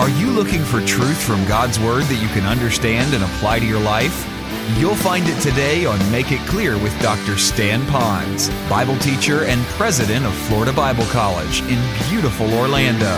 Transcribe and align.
Are 0.00 0.08
you 0.08 0.30
looking 0.30 0.64
for 0.64 0.80
truth 0.86 1.22
from 1.22 1.44
God's 1.44 1.78
Word 1.78 2.04
that 2.04 2.22
you 2.22 2.28
can 2.28 2.46
understand 2.46 3.12
and 3.12 3.22
apply 3.22 3.58
to 3.58 3.66
your 3.66 3.80
life? 3.80 4.26
You'll 4.78 4.94
find 4.94 5.28
it 5.28 5.38
today 5.42 5.84
on 5.84 5.98
Make 6.10 6.32
It 6.32 6.40
Clear 6.48 6.78
with 6.78 6.98
Dr. 7.02 7.36
Stan 7.36 7.82
Ponz, 7.82 8.48
Bible 8.70 8.96
teacher 9.00 9.44
and 9.44 9.60
president 9.76 10.24
of 10.24 10.32
Florida 10.32 10.72
Bible 10.72 11.04
College 11.08 11.60
in 11.64 11.78
beautiful 12.08 12.50
Orlando. 12.54 13.14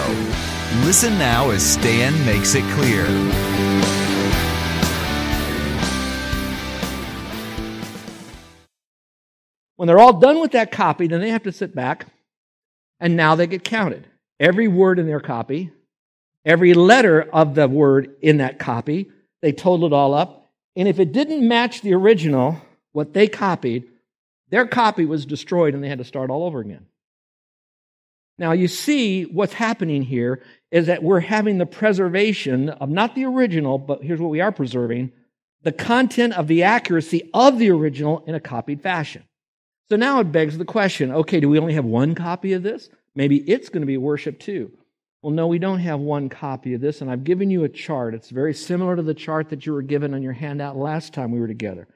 Listen 0.84 1.16
now 1.20 1.50
as 1.50 1.62
Stan 1.62 2.12
makes 2.26 2.56
it 2.56 2.64
clear. 2.74 3.04
When 9.76 9.86
they're 9.86 10.00
all 10.00 10.18
done 10.18 10.40
with 10.40 10.50
that 10.50 10.72
copy, 10.72 11.06
then 11.06 11.20
they 11.20 11.30
have 11.30 11.44
to 11.44 11.52
sit 11.52 11.76
back 11.76 12.08
and 12.98 13.16
now 13.16 13.36
they 13.36 13.46
get 13.46 13.62
counted. 13.62 14.08
Every 14.40 14.66
word 14.66 14.98
in 14.98 15.06
their 15.06 15.20
copy, 15.20 15.70
every 16.44 16.74
letter 16.74 17.22
of 17.22 17.54
the 17.54 17.68
word 17.68 18.16
in 18.20 18.38
that 18.38 18.58
copy, 18.58 19.10
they 19.40 19.52
totaled 19.52 19.92
it 19.92 19.94
all 19.94 20.14
up. 20.14 20.50
And 20.76 20.88
if 20.88 20.98
it 20.98 21.12
didn't 21.12 21.46
match 21.46 21.82
the 21.82 21.94
original, 21.94 22.60
what 22.92 23.12
they 23.12 23.28
copied, 23.28 23.84
their 24.50 24.66
copy 24.66 25.04
was 25.04 25.26
destroyed 25.26 25.74
and 25.74 25.82
they 25.82 25.88
had 25.88 25.98
to 25.98 26.04
start 26.04 26.30
all 26.30 26.44
over 26.44 26.60
again. 26.60 26.86
Now, 28.38 28.52
you 28.52 28.68
see 28.68 29.24
what's 29.24 29.52
happening 29.52 30.02
here 30.02 30.42
is 30.70 30.86
that 30.86 31.02
we're 31.02 31.20
having 31.20 31.58
the 31.58 31.66
preservation 31.66 32.70
of 32.70 32.88
not 32.88 33.14
the 33.14 33.26
original, 33.26 33.78
but 33.78 34.02
here's 34.02 34.20
what 34.20 34.30
we 34.30 34.40
are 34.40 34.52
preserving 34.52 35.12
the 35.62 35.72
content 35.72 36.32
of 36.32 36.48
the 36.48 36.64
accuracy 36.64 37.30
of 37.32 37.58
the 37.58 37.70
original 37.70 38.24
in 38.26 38.34
a 38.34 38.40
copied 38.40 38.82
fashion. 38.82 39.22
So 39.90 39.96
now 39.96 40.18
it 40.20 40.32
begs 40.32 40.58
the 40.58 40.64
question 40.64 41.12
okay, 41.12 41.38
do 41.38 41.48
we 41.48 41.58
only 41.58 41.74
have 41.74 41.84
one 41.84 42.14
copy 42.14 42.52
of 42.54 42.62
this? 42.62 42.88
Maybe 43.14 43.36
it's 43.36 43.68
going 43.68 43.82
to 43.82 43.86
be 43.86 43.96
worship 43.96 44.40
too. 44.40 44.72
Well, 45.22 45.32
no, 45.32 45.46
we 45.46 45.60
don't 45.60 45.78
have 45.78 46.00
one 46.00 46.28
copy 46.28 46.74
of 46.74 46.80
this, 46.80 47.00
and 47.00 47.08
I've 47.08 47.22
given 47.22 47.48
you 47.48 47.62
a 47.62 47.68
chart. 47.68 48.12
It's 48.12 48.30
very 48.30 48.52
similar 48.52 48.96
to 48.96 49.02
the 49.02 49.14
chart 49.14 49.50
that 49.50 49.64
you 49.64 49.72
were 49.72 49.82
given 49.82 50.14
on 50.14 50.22
your 50.22 50.32
handout 50.32 50.76
last 50.76 51.14
time 51.14 51.30
we 51.30 51.38
were 51.38 51.46
together. 51.46 51.86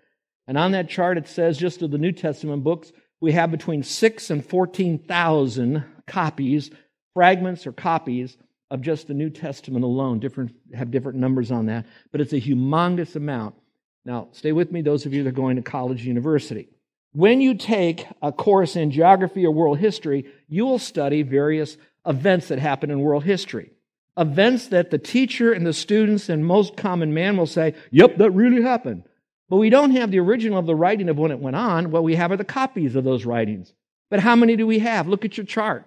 And 0.46 0.56
on 0.56 0.70
that 0.72 0.88
chart, 0.88 1.18
it 1.18 1.26
says 1.26 1.58
just 1.58 1.82
of 1.82 1.90
the 1.90 1.98
New 1.98 2.12
Testament 2.12 2.62
books, 2.62 2.92
we 3.20 3.32
have 3.32 3.50
between 3.50 3.82
six 3.82 4.30
and 4.30 4.46
14,000 4.46 5.84
copies, 6.06 6.70
fragments 7.14 7.66
or 7.66 7.72
copies 7.72 8.36
of 8.70 8.80
just 8.80 9.08
the 9.08 9.14
New 9.14 9.30
Testament 9.30 9.84
alone. 9.84 10.20
Different, 10.20 10.54
have 10.72 10.92
different 10.92 11.18
numbers 11.18 11.50
on 11.50 11.66
that, 11.66 11.86
but 12.12 12.20
it's 12.20 12.32
a 12.32 12.40
humongous 12.40 13.16
amount. 13.16 13.56
Now, 14.04 14.28
stay 14.30 14.52
with 14.52 14.70
me, 14.70 14.82
those 14.82 15.04
of 15.04 15.12
you 15.12 15.24
that 15.24 15.30
are 15.30 15.32
going 15.32 15.56
to 15.56 15.62
college, 15.62 16.06
university. 16.06 16.68
When 17.12 17.40
you 17.40 17.54
take 17.54 18.06
a 18.22 18.30
course 18.30 18.76
in 18.76 18.92
geography 18.92 19.44
or 19.44 19.50
world 19.50 19.78
history, 19.78 20.26
you 20.48 20.64
will 20.64 20.78
study 20.78 21.22
various 21.22 21.76
events 22.06 22.48
that 22.48 22.58
happen 22.58 22.90
in 22.90 23.00
world 23.00 23.24
history. 23.24 23.70
Events 24.16 24.68
that 24.68 24.90
the 24.90 24.98
teacher 24.98 25.52
and 25.52 25.66
the 25.66 25.72
students 25.72 26.28
and 26.28 26.44
most 26.44 26.76
common 26.76 27.12
man 27.12 27.36
will 27.36 27.46
say, 27.46 27.74
Yep, 27.90 28.16
that 28.16 28.30
really 28.30 28.62
happened. 28.62 29.04
But 29.48 29.58
we 29.58 29.70
don't 29.70 29.92
have 29.92 30.10
the 30.10 30.20
original 30.20 30.58
of 30.58 30.66
the 30.66 30.74
writing 30.74 31.08
of 31.08 31.18
when 31.18 31.30
it 31.30 31.38
went 31.38 31.56
on. 31.56 31.90
What 31.90 32.02
we 32.02 32.16
have 32.16 32.32
are 32.32 32.36
the 32.36 32.44
copies 32.44 32.96
of 32.96 33.04
those 33.04 33.24
writings. 33.24 33.72
But 34.10 34.20
how 34.20 34.36
many 34.36 34.56
do 34.56 34.66
we 34.66 34.80
have? 34.80 35.06
Look 35.06 35.24
at 35.24 35.36
your 35.36 35.46
chart. 35.46 35.86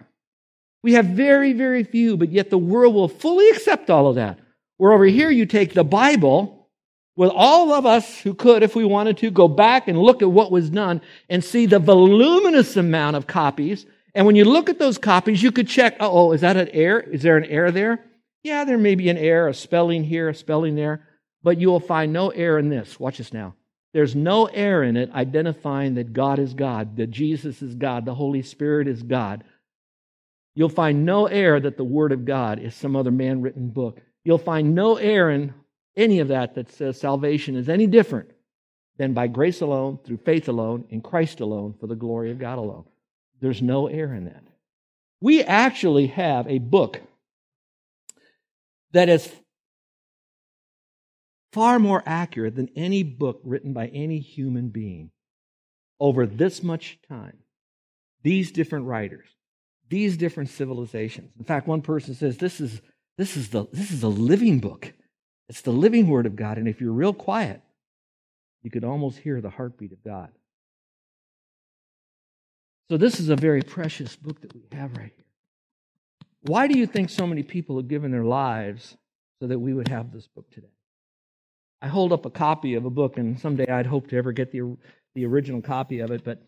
We 0.81 0.94
have 0.94 1.06
very, 1.06 1.53
very 1.53 1.84
few, 1.84 2.16
but 2.16 2.31
yet 2.31 2.50
the 2.50 2.58
world 2.58 2.95
will 2.95 3.09
fully 3.09 3.50
accept 3.50 3.89
all 3.89 4.08
of 4.08 4.16
that. 4.16 4.39
Where 4.78 4.94
over 4.94 5.06
here 5.06 5.30
you 5.30 5.45
take 5.45 5.73
the 5.73 5.83
Bible 5.83 6.70
with 7.17 7.31
all 7.36 7.73
of 7.73 7.86
us 7.86 8.20
who 8.22 8.33
could, 8.33 8.64
if 8.64 8.78
we 8.78 8.86
wanted 8.86 9.17
to, 9.17 9.30
go 9.30 9.50
back 9.50 9.89
and 9.89 10.00
look 10.00 10.22
at 10.22 10.31
what 10.31 10.52
was 10.52 10.70
done 10.70 11.02
and 11.30 11.44
see 11.44 11.66
the 11.66 11.80
voluminous 11.80 12.78
amount 12.78 13.17
of 13.17 13.28
copies 13.28 13.86
and 14.16 14.26
when 14.26 14.36
you 14.36 14.46
look 14.46 14.70
at 14.70 14.80
those 14.80 14.98
copies, 14.98 15.42
you 15.42 15.52
could 15.52 15.68
check, 15.68 15.98
oh, 16.00 16.32
is 16.32 16.42
that 16.42 16.58
an 16.58 16.70
error? 16.70 17.00
Is 17.00 17.22
there 17.22 17.38
an 17.38 17.46
error 17.46 17.72
there? 17.72 18.06
Yeah, 18.44 18.64
there 18.64 18.78
may 18.78 18.96
be 18.96 19.10
an 19.10 19.18
error, 19.18 19.50
a 19.50 19.54
spelling 19.54 20.04
here, 20.04 20.30
a 20.30 20.34
spelling 20.34 20.76
there, 20.76 21.08
but 21.44 21.60
you 21.60 21.70
will 21.70 21.80
find 21.80 22.14
no 22.14 22.30
error 22.30 22.60
in 22.60 22.70
this. 22.70 23.00
Watch 23.00 23.18
this 23.18 23.34
now. 23.34 23.56
There's 23.94 24.16
no 24.16 24.45
error 24.45 24.83
in 24.83 24.98
it 24.98 25.11
identifying 25.11 25.95
that 25.95 26.14
God 26.14 26.39
is 26.39 26.54
God, 26.54 26.98
that 26.98 27.10
Jesus 27.10 27.61
is 27.61 27.76
God, 27.76 28.06
the 28.06 28.16
Holy 28.16 28.42
Spirit 28.42 28.88
is 28.88 29.02
God. 29.02 29.44
You'll 30.56 30.70
find 30.70 31.06
no 31.06 31.26
error 31.26 31.60
that 31.60 31.78
the 31.78 31.83
Word 31.83 32.12
of 32.12 32.26
God 32.26 32.60
is 32.60 32.76
some 32.76 32.95
other 32.95 33.12
man 33.12 33.42
written 33.42 33.70
book. 33.70 34.00
You'll 34.23 34.38
find 34.38 34.76
no 34.76 34.98
error 34.98 35.32
in 35.32 35.54
any 35.95 36.20
of 36.20 36.28
that 36.30 36.56
that 36.56 36.72
says 36.72 37.00
salvation 37.00 37.56
is 37.56 37.67
any 37.67 37.88
different 37.88 38.30
than 38.98 39.14
by 39.14 39.28
grace 39.28 39.62
alone, 39.62 40.00
through 40.04 40.17
faith 40.17 40.50
alone, 40.50 40.86
in 40.89 41.02
Christ 41.02 41.39
alone, 41.39 41.73
for 41.80 41.88
the 41.88 41.95
glory 41.95 42.32
of 42.32 42.39
God 42.39 42.58
alone. 42.58 42.86
There's 43.42 43.61
no 43.61 43.88
error 43.88 44.14
in 44.14 44.26
that. 44.26 44.44
We 45.22 45.44
actually 45.44 46.08
have 46.08 46.48
a 46.48 46.60
book 46.60 47.02
that 48.92 49.10
is 49.10 49.32
far 51.52 51.80
more 51.80 52.04
accurate 52.05 52.55
than 52.55 52.70
any 52.76 53.04
book 53.04 53.42
written 53.44 53.73
by 53.73 53.88
any 53.88 54.20
human 54.20 54.70
being 54.70 55.11
over 56.00 56.26
this 56.26 56.64
much 56.64 57.00
time. 57.08 57.38
These 58.23 58.52
different 58.52 58.86
writers, 58.86 59.27
these 59.89 60.17
different 60.17 60.50
civilizations. 60.50 61.32
In 61.38 61.45
fact, 61.45 61.67
one 61.67 61.82
person 61.82 62.16
says 62.16 62.38
this 62.38 62.60
is 62.60 62.82
this 63.17 63.36
is 63.36 63.50
the 63.50 63.66
this 63.71 63.92
is 63.92 64.04
a 64.04 64.08
living 64.08 64.60
book. 64.60 64.94
It's 65.48 65.61
the 65.61 65.71
living 65.71 66.08
word 66.08 66.26
of 66.26 66.36
God, 66.36 66.58
and 66.58 66.67
if 66.67 66.80
you're 66.80 66.94
real 66.94 67.14
quiet, 67.14 67.61
you 68.61 68.70
could 68.70 68.83
almost 68.83 69.17
hear 69.20 69.42
the 69.42 69.50
heartbeat 69.50 69.92
of 69.92 70.04
God. 70.04 70.30
So, 72.89 72.98
this 72.98 73.20
is 73.20 73.30
a 73.30 73.36
very 73.36 73.61
precious 73.61 74.16
book 74.16 74.42
that 74.42 74.54
we 74.54 74.61
have 74.76 74.98
right 74.98 75.11
here. 75.16 75.26
Why 76.42 76.67
do 76.67 76.80
you 76.80 76.88
think 76.88 77.10
so 77.10 77.27
many 77.27 77.44
people 77.44 77.77
have 77.77 77.88
given 77.88 78.11
their 78.11 78.23
lives 78.23 78.98
so 79.39 79.48
that 79.48 79.60
we 79.60 79.76
would 79.76 79.88
have 79.89 80.11
this 80.11 80.27
book 80.27 80.50
today? 80.50 80.73
I 81.83 81.88
hold 81.88 82.11
up 82.11 82.26
a 82.26 82.32
copy 82.32 82.73
of 82.73 82.86
a 82.86 82.89
book, 82.89 83.17
and 83.17 83.39
someday 83.39 83.67
I'd 83.67 83.86
hope 83.86 84.08
to 84.10 84.17
ever 84.17 84.32
get 84.32 84.52
the, 84.52 84.76
the 85.14 85.26
original 85.26 85.61
copy 85.61 86.00
of 86.00 86.10
it, 86.10 86.23
but 86.23 86.42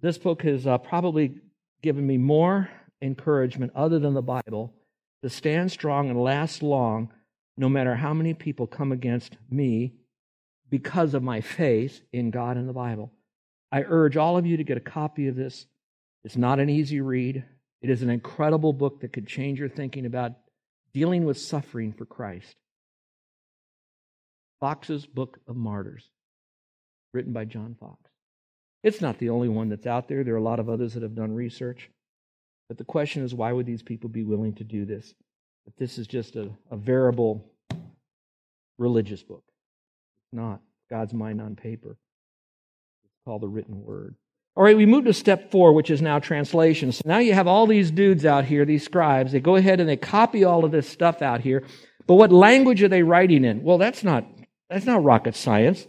this 0.00 0.16
book 0.16 0.42
has 0.42 0.64
uh, 0.66 0.78
probably 0.78 1.34
given 1.82 2.06
me 2.06 2.18
more 2.18 2.70
encouragement 3.02 3.72
other 3.74 3.98
than 3.98 4.14
the 4.14 4.22
Bible 4.22 4.72
to 5.22 5.28
stand 5.28 5.72
strong 5.72 6.08
and 6.08 6.22
last 6.22 6.62
long 6.62 7.12
no 7.56 7.68
matter 7.68 7.96
how 7.96 8.14
many 8.14 8.32
people 8.32 8.66
come 8.66 8.92
against 8.92 9.36
me 9.50 9.92
because 10.70 11.14
of 11.14 11.22
my 11.22 11.40
faith 11.40 12.00
in 12.12 12.30
God 12.30 12.56
and 12.56 12.68
the 12.68 12.72
Bible. 12.72 13.12
I 13.72 13.82
urge 13.82 14.16
all 14.16 14.38
of 14.38 14.46
you 14.46 14.56
to 14.56 14.64
get 14.64 14.76
a 14.76 14.80
copy 14.80 15.26
of 15.26 15.36
this. 15.36 15.66
It's 16.24 16.36
not 16.36 16.60
an 16.60 16.68
easy 16.68 17.00
read. 17.00 17.44
It 17.82 17.90
is 17.90 18.02
an 18.02 18.10
incredible 18.10 18.72
book 18.72 19.00
that 19.00 19.12
could 19.12 19.26
change 19.26 19.58
your 19.58 19.68
thinking 19.68 20.06
about 20.06 20.32
dealing 20.92 21.24
with 21.24 21.38
suffering 21.38 21.92
for 21.92 22.04
Christ. 22.04 22.54
Foxe's 24.60 25.06
Book 25.06 25.38
of 25.48 25.56
Martyrs, 25.56 26.10
written 27.14 27.32
by 27.32 27.46
John 27.46 27.76
Foxe. 27.80 28.10
It's 28.82 29.00
not 29.00 29.18
the 29.18 29.30
only 29.30 29.48
one 29.48 29.68
that's 29.70 29.86
out 29.86 30.08
there. 30.08 30.24
There 30.24 30.34
are 30.34 30.38
a 30.38 30.42
lot 30.42 30.60
of 30.60 30.68
others 30.68 30.94
that 30.94 31.02
have 31.02 31.14
done 31.14 31.32
research. 31.32 31.90
But 32.68 32.78
the 32.78 32.84
question 32.84 33.24
is, 33.24 33.34
why 33.34 33.52
would 33.52 33.66
these 33.66 33.82
people 33.82 34.10
be 34.10 34.22
willing 34.22 34.54
to 34.54 34.64
do 34.64 34.84
this? 34.84 35.14
If 35.66 35.76
this 35.76 35.98
is 35.98 36.06
just 36.06 36.36
a, 36.36 36.50
a 36.70 36.76
variable 36.76 37.50
religious 38.78 39.22
book, 39.22 39.44
it's 39.46 40.32
not. 40.32 40.60
God's 40.88 41.14
mind 41.14 41.40
on 41.40 41.56
paper. 41.56 41.96
It's 43.04 43.24
called 43.24 43.42
the 43.42 43.48
written 43.48 43.82
word. 43.82 44.16
All 44.56 44.64
right, 44.64 44.76
we 44.76 44.86
move 44.86 45.04
to 45.04 45.12
step 45.12 45.50
four, 45.50 45.72
which 45.72 45.90
is 45.90 46.02
now 46.02 46.18
translation. 46.18 46.90
So 46.92 47.02
now 47.04 47.18
you 47.18 47.34
have 47.34 47.46
all 47.46 47.66
these 47.66 47.90
dudes 47.90 48.24
out 48.24 48.44
here, 48.44 48.64
these 48.64 48.84
scribes. 48.84 49.32
They 49.32 49.40
go 49.40 49.56
ahead 49.56 49.80
and 49.80 49.88
they 49.88 49.96
copy 49.96 50.44
all 50.44 50.64
of 50.64 50.72
this 50.72 50.88
stuff 50.88 51.22
out 51.22 51.40
here. 51.40 51.64
But 52.06 52.14
what 52.14 52.32
language 52.32 52.82
are 52.82 52.88
they 52.88 53.04
writing 53.04 53.44
in? 53.44 53.62
Well, 53.62 53.78
that's 53.78 54.02
not, 54.02 54.26
that's 54.68 54.86
not 54.86 55.04
rocket 55.04 55.36
science. 55.36 55.86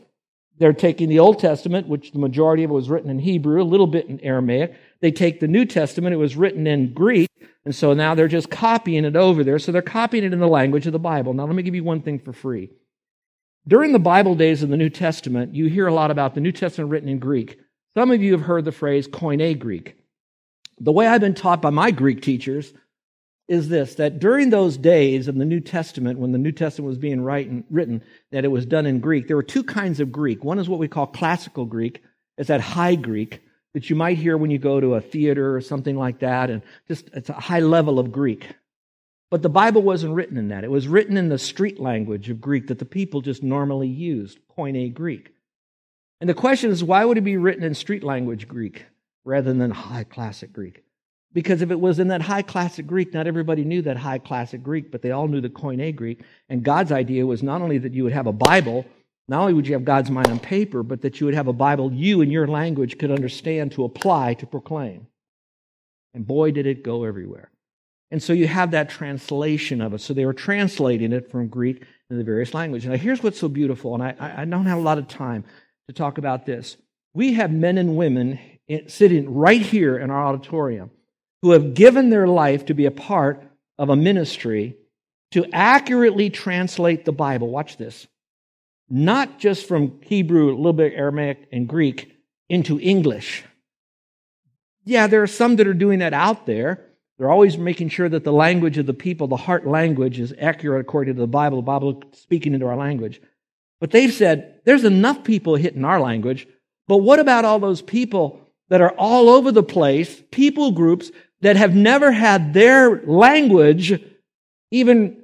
They're 0.60 0.74
taking 0.74 1.10
the 1.10 1.18
Old 1.18 1.40
Testament, 1.40 1.88
which 1.88 2.12
the 2.12 2.20
majority 2.20 2.64
of 2.64 2.70
it 2.70 2.74
was 2.74 2.88
written 2.88 3.10
in 3.10 3.18
Hebrew, 3.18 3.60
a 3.60 3.64
little 3.64 3.88
bit 3.88 4.06
in 4.06 4.20
Aramaic. 4.20 4.76
They 5.00 5.12
take 5.12 5.40
the 5.40 5.48
New 5.48 5.66
Testament, 5.66 6.14
it 6.14 6.18
was 6.18 6.36
written 6.36 6.68
in 6.68 6.94
Greek, 6.94 7.30
and 7.66 7.76
so 7.76 7.94
now 7.94 8.14
they're 8.14 8.28
just 8.28 8.52
copying 8.52 9.04
it 9.04 9.16
over 9.16 9.44
there. 9.44 9.58
So 9.58 9.72
they're 9.72 9.82
copying 9.82 10.24
it 10.24 10.34
in 10.34 10.40
the 10.40 10.48
language 10.48 10.86
of 10.86 10.94
the 10.94 11.00
Bible. 11.00 11.34
Now, 11.34 11.46
let 11.46 11.56
me 11.56 11.64
give 11.64 11.74
you 11.74 11.84
one 11.84 12.04
thing 12.04 12.20
for 12.20 12.32
free. 12.32 12.70
During 13.68 13.92
the 13.92 14.00
Bible 14.00 14.36
days 14.36 14.62
of 14.62 14.70
the 14.70 14.78
New 14.78 14.92
Testament, 14.92 15.56
you 15.56 15.68
hear 15.68 15.88
a 15.88 15.94
lot 15.94 16.12
about 16.12 16.36
the 16.36 16.42
New 16.42 16.52
Testament 16.52 16.92
written 16.92 17.10
in 17.10 17.18
Greek. 17.18 17.60
Some 17.96 18.12
of 18.12 18.22
you 18.22 18.32
have 18.32 18.42
heard 18.42 18.66
the 18.66 18.72
phrase 18.72 19.08
Koine 19.08 19.60
Greek. 19.60 19.98
The 20.80 20.92
way 20.92 21.08
I've 21.08 21.22
been 21.22 21.34
taught 21.34 21.62
by 21.62 21.72
my 21.72 21.92
Greek 21.92 22.22
teachers 22.22 22.74
is 23.48 23.68
this 23.68 23.96
that 23.96 24.20
during 24.20 24.50
those 24.50 24.78
days 24.78 25.28
of 25.28 25.36
the 25.36 25.46
New 25.46 25.60
Testament, 25.60 26.18
when 26.18 26.32
the 26.32 26.38
New 26.38 26.54
Testament 26.54 26.88
was 26.88 26.98
being 26.98 27.22
written, 27.24 28.04
that 28.32 28.46
it 28.46 28.48
was 28.48 28.66
done 28.66 28.86
in 28.86 29.00
Greek, 29.00 29.28
there 29.28 29.36
were 29.36 29.44
two 29.44 29.64
kinds 29.64 30.00
of 30.00 30.12
Greek. 30.12 30.44
One 30.44 30.58
is 30.58 30.70
what 30.70 30.80
we 30.80 30.88
call 30.88 31.06
classical 31.06 31.66
Greek, 31.66 32.02
it's 32.38 32.48
that 32.48 32.62
high 32.62 32.96
Greek 32.96 33.42
that 33.74 33.90
you 33.90 33.96
might 33.96 34.18
hear 34.18 34.38
when 34.38 34.52
you 34.52 34.58
go 34.58 34.80
to 34.80 34.96
a 34.96 35.02
theater 35.02 35.56
or 35.56 35.62
something 35.62 35.98
like 35.98 36.20
that, 36.20 36.50
and 36.50 36.62
just 36.88 37.10
it's 37.14 37.30
a 37.30 37.34
high 37.34 37.60
level 37.60 38.00
of 38.00 38.12
Greek. 38.12 38.48
But 39.30 39.42
the 39.42 39.50
Bible 39.50 39.82
wasn't 39.82 40.14
written 40.14 40.38
in 40.38 40.50
that. 40.50 40.64
It 40.64 40.72
was 40.72 40.88
written 40.88 41.18
in 41.18 41.30
the 41.30 41.38
street 41.38 41.80
language 41.80 42.30
of 42.30 42.42
Greek 42.42 42.68
that 42.68 42.80
the 42.80 42.86
people 42.86 43.22
just 43.22 43.44
normally 43.44 43.88
used, 43.88 44.40
Koine 44.58 44.94
Greek. 44.94 45.34
And 46.22 46.30
the 46.30 46.36
question 46.36 46.70
is, 46.70 46.84
why 46.84 47.04
would 47.04 47.18
it 47.18 47.22
be 47.22 47.36
written 47.36 47.64
in 47.64 47.74
street 47.74 48.04
language 48.04 48.48
Greek 48.48 48.86
rather 49.26 49.52
than 49.52 49.72
high 49.72 50.04
classic 50.04 50.54
Greek? 50.54 50.84
Because 51.34 51.64
if 51.64 51.72
it 51.72 51.80
was 51.80 51.98
in 51.98 52.10
that 52.10 52.22
high 52.22 52.44
classic 52.44 52.86
Greek, 52.86 53.12
not 53.12 53.26
everybody 53.26 53.64
knew 53.64 53.82
that 53.82 53.98
high 53.98 54.20
classic 54.20 54.62
Greek, 54.62 54.92
but 54.92 55.02
they 55.02 55.12
all 55.12 55.28
knew 55.28 55.42
the 55.42 55.50
Koine 55.50 55.96
Greek. 55.96 56.22
And 56.48 56.64
God's 56.64 56.92
idea 56.92 57.26
was 57.26 57.42
not 57.42 57.62
only 57.64 57.80
that 57.80 57.94
you 57.94 58.04
would 58.04 58.14
have 58.14 58.28
a 58.28 58.34
Bible, 58.34 58.86
not 59.28 59.42
only 59.42 59.54
would 59.54 59.66
you 59.66 59.74
have 59.74 59.86
God's 59.86 60.12
mind 60.12 60.28
on 60.28 60.40
paper, 60.40 60.84
but 60.84 61.02
that 61.02 61.20
you 61.20 61.26
would 61.26 61.34
have 61.34 61.48
a 61.48 61.54
Bible 61.54 61.92
you 61.92 62.22
in 62.22 62.30
your 62.30 62.48
language 62.48 63.00
could 63.00 63.12
understand 63.12 63.72
to 63.72 63.86
apply 63.86 64.36
to 64.36 64.46
proclaim. 64.46 65.08
And 66.14 66.28
boy, 66.28 66.52
did 66.52 66.68
it 66.68 66.84
go 66.84 67.04
everywhere. 67.04 67.50
And 68.12 68.22
so 68.22 68.34
you 68.34 68.46
have 68.46 68.72
that 68.72 68.90
translation 68.90 69.82
of 69.82 69.94
it. 69.94 70.02
So 70.02 70.14
they 70.14 70.26
were 70.26 70.34
translating 70.34 71.14
it 71.14 71.32
from 71.32 71.48
Greek 71.48 71.78
into 72.10 72.18
the 72.18 72.26
various 72.26 72.54
languages. 72.54 72.90
Now, 72.90 72.98
here's 72.98 73.24
what's 73.24 73.40
so 73.40 73.48
beautiful, 73.48 73.96
and 73.96 74.04
I, 74.04 74.34
I 74.40 74.46
don't 74.46 74.66
have 74.66 74.78
a 74.78 74.82
lot 74.82 74.98
of 74.98 75.08
time 75.08 75.46
to 75.88 75.94
talk 75.94 76.18
about 76.18 76.46
this. 76.46 76.78
We 77.14 77.34
have 77.34 77.52
men 77.52 77.78
and 77.78 77.98
women 77.98 78.40
sitting 78.88 79.34
right 79.34 79.62
here 79.62 79.98
in 79.98 80.10
our 80.10 80.26
auditorium 80.26 80.92
who 81.42 81.52
have 81.52 81.74
given 81.74 82.10
their 82.10 82.28
life 82.28 82.66
to 82.68 82.74
be 82.74 82.86
a 82.86 82.92
part 82.92 83.44
of 83.78 83.90
a 83.90 83.96
ministry 83.96 84.78
to 85.32 85.46
accurately 85.52 86.30
translate 86.30 87.04
the 87.04 87.12
Bible. 87.12 87.50
Watch 87.50 87.78
this. 87.78 88.08
Not 88.90 89.40
just 89.40 89.68
from 89.68 90.02
Hebrew, 90.02 90.50
a 90.50 90.56
little 90.56 90.74
bit 90.74 90.94
Aramaic, 90.94 91.48
and 91.52 91.68
Greek 91.68 92.16
into 92.50 92.80
English. 92.80 93.44
Yeah, 94.84 95.08
there 95.08 95.24
are 95.24 95.28
some 95.28 95.56
that 95.58 95.68
are 95.68 95.74
doing 95.74 96.00
that 96.00 96.14
out 96.14 96.46
there. 96.46 96.86
They're 97.18 97.32
always 97.32 97.58
making 97.58 97.90
sure 97.90 98.10
that 98.10 98.24
the 98.24 98.34
language 98.34 98.78
of 98.78 98.86
the 98.86 98.94
people, 98.94 99.28
the 99.28 99.38
heart 99.38 99.66
language, 99.66 100.20
is 100.20 100.34
accurate 100.40 100.82
according 100.82 101.16
to 101.16 101.22
the 101.22 101.28
Bible, 101.28 101.58
the 101.58 101.64
Bible 101.64 102.04
speaking 102.14 102.54
into 102.54 102.66
our 102.66 102.76
language. 102.76 103.22
But 103.82 103.92
they've 103.92 104.14
said 104.14 104.62
there's 104.64 104.86
enough 104.86 105.26
people 105.26 105.56
hitting 105.56 105.84
our 105.84 106.00
language, 106.00 106.48
but 106.88 106.98
what 106.98 107.20
about 107.20 107.44
all 107.44 107.60
those 107.60 107.82
people 107.82 108.40
that 108.70 108.80
are 108.80 108.92
all 108.92 109.28
over 109.28 109.52
the 109.52 109.64
place, 109.64 110.24
people 110.32 110.72
groups 110.72 111.12
that 111.42 111.58
have 111.58 111.76
never 111.76 112.12
had 112.12 112.54
their 112.54 113.02
language 113.02 114.02
even 114.70 115.18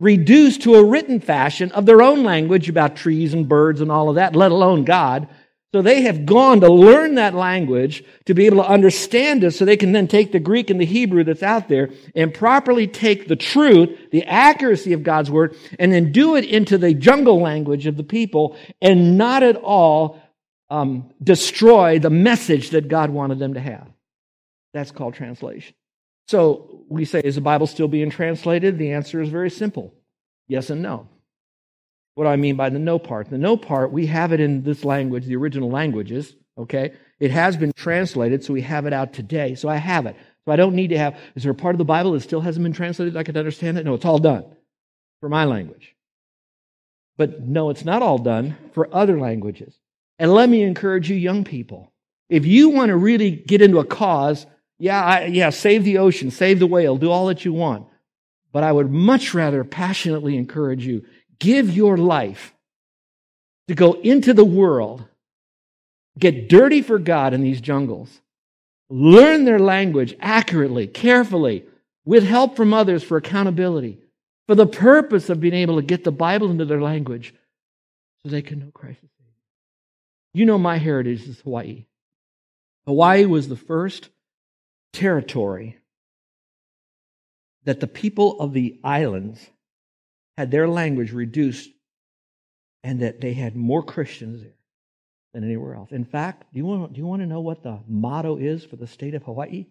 reduced 0.00 0.62
to 0.62 0.74
a 0.74 0.84
written 0.84 1.20
fashion 1.20 1.70
of 1.72 1.86
their 1.86 2.02
own 2.02 2.24
language 2.24 2.68
about 2.68 2.96
trees 2.96 3.32
and 3.32 3.48
birds 3.48 3.80
and 3.80 3.92
all 3.92 4.08
of 4.08 4.16
that, 4.16 4.34
let 4.34 4.50
alone 4.50 4.84
God. 4.84 5.28
So 5.72 5.82
they 5.82 6.02
have 6.02 6.26
gone 6.26 6.60
to 6.62 6.72
learn 6.72 7.14
that 7.14 7.34
language 7.34 8.02
to 8.24 8.34
be 8.34 8.46
able 8.46 8.56
to 8.56 8.68
understand 8.68 9.44
it 9.44 9.52
so 9.52 9.64
they 9.64 9.76
can 9.76 9.92
then 9.92 10.08
take 10.08 10.32
the 10.32 10.40
Greek 10.40 10.68
and 10.68 10.80
the 10.80 10.84
Hebrew 10.84 11.22
that's 11.22 11.44
out 11.44 11.68
there 11.68 11.90
and 12.14 12.34
properly 12.34 12.88
take 12.88 13.28
the 13.28 13.36
truth, 13.36 14.10
the 14.10 14.24
accuracy 14.24 14.92
of 14.94 15.04
God's 15.04 15.30
word, 15.30 15.54
and 15.78 15.92
then 15.92 16.10
do 16.10 16.34
it 16.34 16.44
into 16.44 16.76
the 16.76 16.92
jungle 16.92 17.40
language 17.40 17.86
of 17.86 17.96
the 17.96 18.02
people 18.02 18.56
and 18.82 19.16
not 19.16 19.44
at 19.44 19.56
all 19.56 20.20
um, 20.70 21.10
destroy 21.22 22.00
the 22.00 22.10
message 22.10 22.70
that 22.70 22.88
God 22.88 23.10
wanted 23.10 23.38
them 23.38 23.54
to 23.54 23.60
have. 23.60 23.88
That's 24.74 24.90
called 24.90 25.14
translation. 25.14 25.74
So 26.26 26.84
we 26.88 27.04
say, 27.04 27.20
is 27.20 27.36
the 27.36 27.40
Bible 27.40 27.66
still 27.68 27.88
being 27.88 28.10
translated? 28.10 28.76
The 28.76 28.92
answer 28.92 29.20
is 29.20 29.28
very 29.28 29.50
simple 29.50 29.94
yes 30.48 30.70
and 30.70 30.82
no. 30.82 31.08
What 32.14 32.24
do 32.24 32.30
I 32.30 32.36
mean 32.36 32.56
by 32.56 32.70
the 32.70 32.78
no 32.78 32.98
part? 32.98 33.30
The 33.30 33.38
no 33.38 33.56
part, 33.56 33.92
we 33.92 34.06
have 34.06 34.32
it 34.32 34.40
in 34.40 34.62
this 34.62 34.84
language, 34.84 35.26
the 35.26 35.36
original 35.36 35.70
languages, 35.70 36.34
okay? 36.58 36.92
It 37.18 37.30
has 37.30 37.56
been 37.56 37.72
translated, 37.76 38.44
so 38.44 38.52
we 38.52 38.62
have 38.62 38.86
it 38.86 38.92
out 38.92 39.12
today. 39.12 39.54
So 39.54 39.68
I 39.68 39.76
have 39.76 40.06
it. 40.06 40.16
So 40.44 40.52
I 40.52 40.56
don't 40.56 40.74
need 40.74 40.88
to 40.88 40.98
have, 40.98 41.18
is 41.34 41.42
there 41.42 41.52
a 41.52 41.54
part 41.54 41.74
of 41.74 41.78
the 41.78 41.84
Bible 41.84 42.12
that 42.12 42.20
still 42.20 42.40
hasn't 42.40 42.62
been 42.62 42.72
translated 42.72 43.16
I 43.16 43.22
could 43.22 43.36
understand 43.36 43.78
it? 43.78 43.84
No, 43.84 43.94
it's 43.94 44.04
all 44.04 44.18
done 44.18 44.44
for 45.20 45.28
my 45.28 45.44
language. 45.44 45.94
But 47.16 47.42
no, 47.42 47.70
it's 47.70 47.84
not 47.84 48.02
all 48.02 48.18
done 48.18 48.56
for 48.72 48.88
other 48.94 49.18
languages. 49.18 49.78
And 50.18 50.32
let 50.32 50.48
me 50.48 50.62
encourage 50.62 51.10
you, 51.10 51.16
young 51.16 51.44
people. 51.44 51.92
If 52.28 52.46
you 52.46 52.70
want 52.70 52.88
to 52.88 52.96
really 52.96 53.30
get 53.30 53.62
into 53.62 53.78
a 53.78 53.84
cause 53.84 54.46
yeah, 54.80 55.04
I, 55.04 55.24
yeah, 55.26 55.50
save 55.50 55.84
the 55.84 55.98
ocean, 55.98 56.30
save 56.30 56.58
the 56.58 56.66
whale, 56.66 56.96
do 56.96 57.10
all 57.10 57.26
that 57.26 57.44
you 57.44 57.52
want. 57.52 57.86
But 58.50 58.64
I 58.64 58.72
would 58.72 58.90
much 58.90 59.34
rather 59.34 59.62
passionately 59.62 60.36
encourage 60.36 60.84
you 60.84 61.04
give 61.40 61.74
your 61.74 61.96
life 61.96 62.54
to 63.68 63.74
go 63.74 63.94
into 63.94 64.32
the 64.32 64.44
world, 64.44 65.04
get 66.18 66.48
dirty 66.48 66.82
for 66.82 66.98
God 66.98 67.34
in 67.34 67.42
these 67.42 67.60
jungles, 67.60 68.20
learn 68.88 69.44
their 69.44 69.58
language 69.58 70.14
accurately, 70.20 70.86
carefully, 70.86 71.64
with 72.04 72.24
help 72.24 72.56
from 72.56 72.72
others 72.72 73.02
for 73.02 73.16
accountability, 73.16 73.98
for 74.46 74.54
the 74.54 74.66
purpose 74.66 75.30
of 75.30 75.40
being 75.40 75.54
able 75.54 75.76
to 75.76 75.82
get 75.82 76.04
the 76.04 76.12
Bible 76.12 76.50
into 76.50 76.64
their 76.64 76.80
language 76.80 77.34
so 78.22 78.28
they 78.28 78.42
can 78.42 78.58
know 78.58 78.70
Christ 78.72 79.00
You 80.34 80.46
know, 80.46 80.58
my 80.58 80.76
heritage 80.76 81.26
is 81.26 81.40
Hawaii. 81.40 81.86
Hawaii 82.86 83.24
was 83.24 83.48
the 83.48 83.56
first 83.56 84.08
territory 84.92 85.78
that 87.64 87.80
the 87.80 87.86
people 87.86 88.40
of 88.40 88.52
the 88.52 88.80
islands 88.82 89.48
had 90.36 90.50
their 90.50 90.68
language 90.68 91.12
reduced 91.12 91.70
and 92.82 93.00
that 93.00 93.20
they 93.20 93.34
had 93.34 93.56
more 93.56 93.82
Christians 93.82 94.42
there 94.42 94.52
than 95.34 95.44
anywhere 95.44 95.74
else. 95.74 95.92
In 95.92 96.04
fact, 96.04 96.44
do 96.52 96.58
you 96.58 96.66
want, 96.66 96.92
do 96.92 96.98
you 96.98 97.06
want 97.06 97.22
to 97.22 97.26
know 97.26 97.40
what 97.40 97.62
the 97.62 97.78
motto 97.86 98.36
is 98.36 98.64
for 98.64 98.76
the 98.76 98.86
state 98.86 99.14
of 99.14 99.22
Hawaii? 99.24 99.66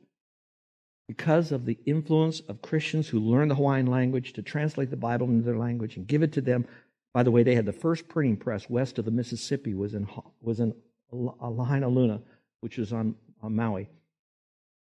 Because 1.07 1.51
of 1.51 1.65
the 1.65 1.77
influence 1.85 2.39
of 2.41 2.61
Christians 2.61 3.07
who 3.07 3.19
learned 3.19 3.51
the 3.51 3.55
Hawaiian 3.55 3.87
language 3.87 4.33
to 4.33 4.43
translate 4.43 4.91
the 4.91 4.95
Bible 4.95 5.27
into 5.27 5.43
their 5.43 5.57
language 5.57 5.97
and 5.97 6.07
give 6.07 6.21
it 6.21 6.33
to 6.33 6.41
them. 6.41 6.67
By 7.13 7.23
the 7.23 7.31
way, 7.31 7.41
they 7.41 7.55
had 7.55 7.65
the 7.65 7.73
first 7.73 8.07
printing 8.07 8.37
press 8.37 8.69
west 8.69 8.99
of 8.99 9.05
the 9.05 9.11
Mississippi 9.11 9.73
was 9.73 9.95
in 9.95 10.07
was 10.41 10.59
in 10.59 10.75
Lahainaluna, 11.11 12.21
which 12.59 12.77
is 12.77 12.93
on, 12.93 13.15
on 13.41 13.55
Maui 13.55 13.89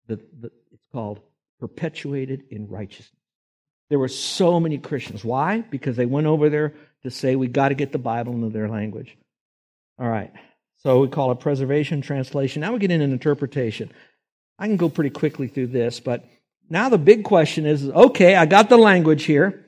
the, 0.09 0.17
the, 0.41 0.51
it's 0.73 0.85
called 0.93 1.21
perpetuated 1.61 2.45
in 2.51 2.69
righteousness. 2.69 3.22
There 3.93 3.99
were 3.99 4.09
so 4.09 4.59
many 4.59 4.79
Christians. 4.79 5.23
Why? 5.23 5.61
Because 5.61 5.97
they 5.97 6.07
went 6.07 6.27
over 6.27 6.49
there 6.49 6.73
to 7.03 7.11
say 7.11 7.37
we 7.37 7.47
got 7.47 7.69
to 7.69 7.75
get 7.75 7.93
the 7.93 7.99
Bible 7.99 8.33
into 8.33 8.49
their 8.49 8.67
language. 8.67 9.19
All 9.99 10.09
right. 10.09 10.33
So 10.83 11.01
we 11.01 11.09
call 11.09 11.31
it 11.31 11.41
preservation, 11.41 12.01
translation. 12.01 12.63
Now 12.63 12.73
we 12.73 12.79
get 12.79 12.91
into 12.91 13.05
interpretation. 13.05 13.93
I 14.59 14.67
can 14.67 14.79
go 14.79 14.89
pretty 14.89 15.11
quickly 15.11 15.47
through 15.47 15.67
this, 15.67 16.01
but 16.01 16.25
now 16.71 16.89
the 16.89 16.97
big 16.97 17.25
question 17.25 17.67
is 17.67 17.87
okay, 17.87 18.35
I 18.35 18.47
got 18.47 18.71
the 18.71 18.79
language 18.79 19.25
here. 19.25 19.63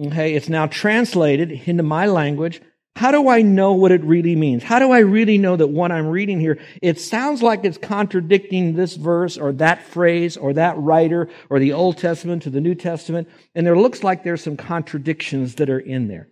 Okay, 0.00 0.32
it's 0.32 0.48
now 0.48 0.66
translated 0.66 1.52
into 1.52 1.82
my 1.82 2.06
language. 2.06 2.62
How 2.98 3.12
do 3.12 3.28
I 3.28 3.42
know 3.42 3.74
what 3.74 3.92
it 3.92 4.02
really 4.02 4.34
means? 4.34 4.64
How 4.64 4.80
do 4.80 4.90
I 4.90 4.98
really 4.98 5.38
know 5.38 5.54
that 5.54 5.68
what 5.68 5.92
I'm 5.92 6.08
reading 6.08 6.40
here, 6.40 6.58
it 6.82 6.98
sounds 6.98 7.44
like 7.44 7.64
it's 7.64 7.78
contradicting 7.78 8.74
this 8.74 8.96
verse 8.96 9.38
or 9.38 9.52
that 9.52 9.84
phrase 9.84 10.36
or 10.36 10.52
that 10.54 10.76
writer 10.76 11.28
or 11.48 11.60
the 11.60 11.74
Old 11.74 11.98
Testament 11.98 12.42
to 12.42 12.50
the 12.50 12.60
New 12.60 12.74
Testament, 12.74 13.28
and 13.54 13.64
there 13.64 13.78
looks 13.78 14.02
like 14.02 14.24
there's 14.24 14.42
some 14.42 14.56
contradictions 14.56 15.54
that 15.54 15.70
are 15.70 15.78
in 15.78 16.08
there. 16.08 16.28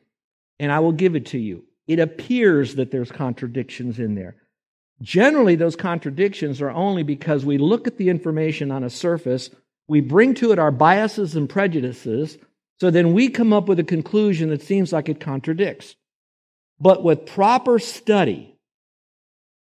And 0.58 0.73
I 0.73 0.80
will 0.80 0.90
give 0.90 1.14
it 1.14 1.26
to 1.26 1.38
you. 1.38 1.62
It 1.87 2.00
appears 2.00 2.75
that 2.75 2.90
there's 2.90 3.12
contradictions 3.12 4.00
in 4.00 4.16
there. 4.16 4.35
Generally, 5.00 5.54
those 5.54 5.76
contradictions 5.76 6.61
are 6.61 6.70
only 6.70 7.04
because 7.04 7.44
we 7.44 7.58
look 7.58 7.87
at 7.87 7.96
the 7.96 8.08
information 8.08 8.73
on 8.73 8.82
a 8.82 8.90
surface, 8.90 9.50
we 9.87 10.00
bring 10.00 10.35
to 10.35 10.50
it 10.50 10.58
our 10.58 10.73
biases 10.73 11.37
and 11.37 11.49
prejudices, 11.49 12.38
so 12.80 12.90
then 12.90 13.12
we 13.12 13.28
come 13.28 13.52
up 13.52 13.68
with 13.68 13.78
a 13.78 13.85
conclusion 13.85 14.49
that 14.49 14.62
seems 14.62 14.92
like 14.92 15.08
it 15.08 15.20
contradicts. 15.20 15.94
But 16.80 17.02
with 17.02 17.26
proper 17.26 17.78
study, 17.78 18.56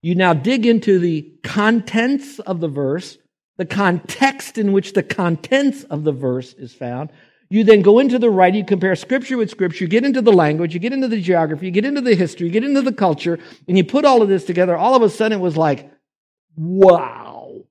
you 0.02 0.16
now 0.16 0.34
dig 0.34 0.66
into 0.66 1.00
the 1.00 1.34
contents 1.44 2.40
of 2.40 2.60
the 2.60 2.68
verse, 2.68 3.18
the 3.58 3.66
context 3.66 4.58
in 4.58 4.72
which 4.72 4.94
the 4.94 5.04
contents 5.04 5.84
of 5.84 6.04
the 6.04 6.12
verse 6.12 6.54
is 6.54 6.74
found. 6.74 7.12
You 7.50 7.64
then 7.64 7.84
go 7.84 8.00
into 8.00 8.18
the 8.18 8.32
writing, 8.32 8.62
you 8.62 8.66
compare 8.66 8.96
scripture 8.96 9.38
with 9.38 9.52
scripture, 9.52 9.84
you 9.84 9.88
get 9.88 10.04
into 10.04 10.22
the 10.22 10.34
language, 10.34 10.74
you 10.74 10.80
get 10.80 10.92
into 10.92 11.08
the 11.08 11.22
geography, 11.22 11.68
you 11.68 11.72
get 11.72 11.86
into 11.86 12.02
the 12.02 12.16
history, 12.16 12.48
you 12.48 12.54
get 12.54 12.64
into 12.64 12.82
the 12.82 12.92
culture, 12.92 13.38
and 13.68 13.78
you 13.78 13.84
put 13.84 14.06
all 14.06 14.22
of 14.22 14.28
this 14.28 14.44
together. 14.44 14.76
All 14.76 14.96
of 14.96 15.04
a 15.04 15.10
sudden 15.10 15.38
it 15.38 15.42
was 15.42 15.56
like, 15.56 15.92
wow, 16.56 17.62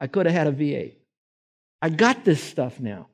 I 0.00 0.06
could 0.06 0.26
have 0.26 0.34
had 0.34 0.46
a 0.46 0.52
V8. 0.52 0.94
I 1.82 1.88
got 1.88 2.24
this 2.24 2.42
stuff 2.42 2.78
now. 2.78 3.08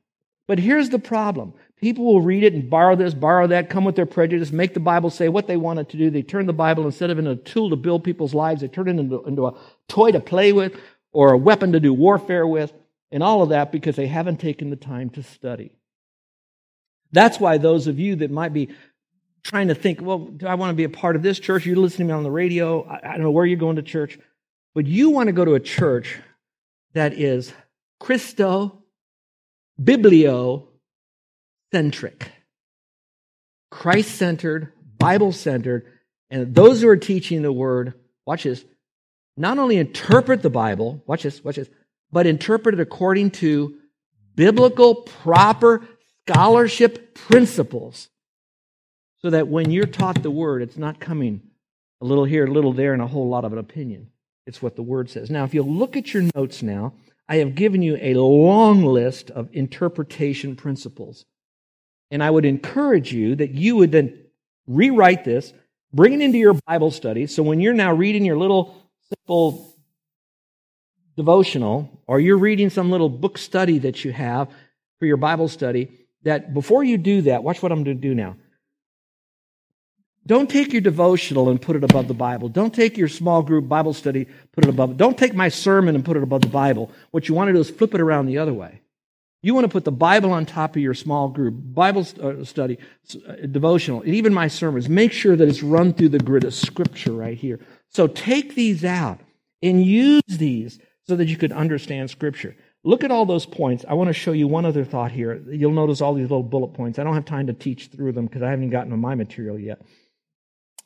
But 0.47 0.59
here's 0.59 0.91
the 0.91 0.99
problem 0.99 1.55
People 1.81 2.07
will 2.07 2.23
read 2.23 2.43
it 2.43 2.55
and 2.55 2.71
borrow 2.71 2.97
this, 2.97 3.13
borrow 3.13 3.47
that, 3.49 3.69
come 3.69 3.85
with 3.85 3.97
their 3.97 4.07
prejudice, 4.07 4.51
make 4.51 4.73
the 4.73 4.81
Bible 4.81 5.11
say 5.11 5.29
what 5.29 5.47
they 5.47 5.59
want 5.59 5.79
it 5.79 5.91
to 5.91 5.99
do. 5.99 6.09
They 6.09 6.23
turn 6.23 6.47
the 6.47 6.55
Bible 6.55 6.87
instead 6.87 7.11
of 7.11 7.19
into 7.19 7.33
a 7.33 7.37
tool 7.37 7.69
to 7.71 7.77
build 7.77 8.03
people's 8.03 8.33
lives, 8.33 8.63
they 8.63 8.69
turn 8.69 8.89
it 8.89 8.99
into, 8.99 9.23
into 9.25 9.47
a 9.47 9.55
toy 9.89 10.11
to 10.13 10.21
play 10.21 10.53
with 10.53 10.75
or 11.13 11.33
a 11.33 11.39
weapon 11.39 11.73
to 11.73 11.81
do 11.81 11.93
warfare 11.93 12.47
with, 12.47 12.73
and 13.11 13.23
all 13.23 13.43
of 13.43 13.51
that 13.51 13.73
because 13.73 13.97
they 13.97 14.07
haven't 14.07 14.41
taken 14.41 14.71
the 14.71 14.77
time 14.77 15.11
to 15.11 15.23
study. 15.23 15.73
That's 17.13 17.39
why 17.39 17.59
those 17.59 17.87
of 17.87 17.99
you 17.99 18.17
that 18.17 18.31
might 18.31 18.53
be 18.53 18.71
trying 19.45 19.69
to 19.69 19.75
think, 19.75 20.01
well, 20.03 20.19
do 20.19 20.47
I 20.47 20.55
want 20.55 20.71
to 20.71 20.75
be 20.75 20.85
a 20.85 20.89
part 20.89 21.15
of 21.15 21.23
this 21.23 21.39
church? 21.39 21.65
You're 21.67 21.77
listening 21.77 22.09
to 22.09 22.15
me 22.15 22.17
on 22.17 22.25
the 22.25 22.31
radio. 22.31 22.87
I 22.89 23.13
don't 23.13 23.23
know 23.23 23.31
where 23.31 23.47
you're 23.47 23.59
going 23.59 23.77
to 23.77 23.83
church, 23.83 24.19
but 24.75 24.87
you 24.87 25.11
want 25.11 25.29
to 25.29 25.33
go 25.33 25.45
to 25.45 25.55
a 25.55 25.61
church 25.61 26.19
that 26.95 27.13
is 27.13 27.53
Christo, 28.01 28.83
Biblio, 29.81 30.69
centric, 31.77 32.31
Christ 33.71 34.13
centered, 34.13 34.73
Bible 34.97 35.31
centered, 35.31 35.85
and 36.31 36.55
those 36.55 36.81
who 36.81 36.89
are 36.89 36.97
teaching 36.97 37.43
the 37.43 37.53
word, 37.53 37.93
watch 38.25 38.45
this, 38.45 38.65
not 39.37 39.59
only 39.59 39.77
interpret 39.77 40.41
the 40.41 40.49
Bible, 40.49 41.03
watch 41.07 41.25
this, 41.25 41.45
watch 41.45 41.57
this, 41.57 41.69
but 42.11 42.27
interpreted 42.27 42.81
according 42.81 43.31
to 43.33 43.75
biblical, 44.35 44.95
proper 44.95 45.87
scholarship 46.27 47.15
principles. 47.15 48.09
So 49.21 49.29
that 49.29 49.49
when 49.49 49.71
you're 49.71 49.85
taught 49.85 50.23
the 50.23 50.31
word, 50.31 50.63
it's 50.63 50.79
not 50.79 50.99
coming 50.99 51.43
a 52.01 52.07
little 52.07 52.25
here, 52.25 52.47
a 52.47 52.51
little 52.51 52.73
there, 52.73 52.95
and 52.95 53.03
a 53.03 53.07
whole 53.07 53.29
lot 53.29 53.45
of 53.45 53.53
an 53.53 53.59
opinion. 53.59 54.09
It's 54.47 54.63
what 54.63 54.77
the 54.77 54.83
word 54.83 55.11
says. 55.11 55.29
Now, 55.29 55.45
if 55.45 55.53
you 55.53 55.63
look 55.63 55.95
at 55.95 56.15
your 56.15 56.25
notes 56.35 56.63
now, 56.63 56.95
I 57.29 57.37
have 57.37 57.55
given 57.55 57.83
you 57.83 57.99
a 58.01 58.15
long 58.15 58.83
list 58.83 59.31
of 59.31 59.51
interpretation 59.53 60.57
principles. 60.57 61.27
And 62.11 62.23
I 62.23 62.31
would 62.31 62.45
encourage 62.45 63.13
you 63.13 63.37
that 63.37 63.51
you 63.51 63.77
would 63.77 63.93
then 63.93 64.19
rewrite 64.67 65.25
this, 65.25 65.53
bring 65.93 66.13
it 66.13 66.21
into 66.21 66.39
your 66.39 66.55
Bible 66.67 66.91
study. 66.91 67.27
So 67.27 67.43
when 67.43 67.61
you're 67.61 67.75
now 67.75 67.93
reading 67.93 68.25
your 68.25 68.37
little 68.37 68.77
simple 69.09 69.75
devotional, 71.17 72.03
or 72.07 72.21
you're 72.21 72.37
reading 72.37 72.71
some 72.71 72.91
little 72.91 73.09
book 73.09 73.39
study 73.39 73.79
that 73.79 74.05
you 74.05 74.13
have 74.13 74.49
for 74.99 75.07
your 75.07 75.17
Bible 75.17 75.49
study, 75.49 75.91
that 76.23 76.53
before 76.53 76.85
you 76.85 76.99
do 76.99 77.23
that, 77.23 77.43
watch 77.43 77.63
what 77.63 77.73
I'm 77.73 77.85
going 77.85 77.97
to 77.97 78.01
do 78.09 78.15
now. 78.15 78.37
Don't 80.27 80.51
take 80.51 80.73
your 80.73 80.83
devotional 80.83 81.49
and 81.49 81.63
put 81.63 81.77
it 81.77 81.85
above 81.85 82.09
the 82.09 82.15
Bible. 82.15 82.49
Don't 82.49 82.75
take 82.75 82.99
your 82.99 83.07
small 83.07 83.43
group 83.43 83.69
Bible 83.69 83.95
study, 83.95 84.27
put 84.53 84.65
it 84.65 84.71
above. 84.71 84.97
Don't 84.97 85.17
take 85.17 85.35
my 85.35 85.49
sermon 85.49 85.95
and 85.95 86.05
put 86.05 86.17
it 86.17 86.23
above 86.23 86.41
the 86.41 86.49
Bible. 86.49 86.91
What 87.13 87.29
you 87.29 87.35
want 87.35 87.49
to 87.49 87.53
do 87.53 87.61
is 87.61 87.71
flip 87.71 87.95
it 87.95 88.01
around 88.01 88.27
the 88.27 88.39
other 88.39 88.53
way. 88.53 88.81
You 89.47 89.55
want 89.55 89.65
to 89.65 89.69
put 89.69 89.85
the 89.85 89.93
Bible 89.93 90.33
on 90.33 90.45
top 90.45 90.75
of 90.75 90.83
your 90.83 90.93
small 90.93 91.29
group 91.29 91.55
Bible 91.57 92.05
uh, 92.21 92.43
study, 92.43 92.79
uh, 93.29 93.47
devotional, 93.49 94.03
and 94.03 94.13
even 94.13 94.35
my 94.35 94.49
sermons. 94.49 94.89
Make 94.89 95.13
sure 95.13 95.37
that 95.37 95.47
it's 95.47 95.63
run 95.63 95.95
through 95.95 96.09
the 96.09 96.19
grid 96.19 96.43
of 96.43 96.53
Scripture 96.53 97.13
right 97.13 97.39
here. 97.39 97.61
So 97.91 98.09
take 98.09 98.57
these 98.57 98.85
out 98.85 99.21
and 99.63 99.87
use 99.87 100.25
these 100.27 100.81
so 101.07 101.15
that 101.15 101.27
you 101.27 101.37
could 101.37 101.53
understand 101.53 102.11
Scripture. 102.11 102.57
Look 102.83 103.05
at 103.05 103.13
all 103.13 103.25
those 103.25 103.47
points. 103.47 103.85
I 103.89 103.95
want 103.95 104.09
to 104.09 104.15
show 104.15 104.33
you 104.33 104.49
one 104.49 104.65
other 104.65 104.85
thought 104.85 105.13
here. 105.13 105.41
You'll 105.49 105.71
notice 105.71 106.01
all 106.01 106.15
these 106.15 106.29
little 106.29 106.43
bullet 106.43 106.75
points. 106.75 106.99
I 106.99 107.05
don't 107.05 107.15
have 107.15 107.25
time 107.25 107.47
to 107.47 107.53
teach 107.53 107.87
through 107.87 108.15
them 108.15 108.27
because 108.27 108.43
I 108.43 108.51
haven't 108.51 108.71
gotten 108.71 108.91
to 108.91 108.97
my 108.97 109.15
material 109.15 109.61
yet. 109.61 109.81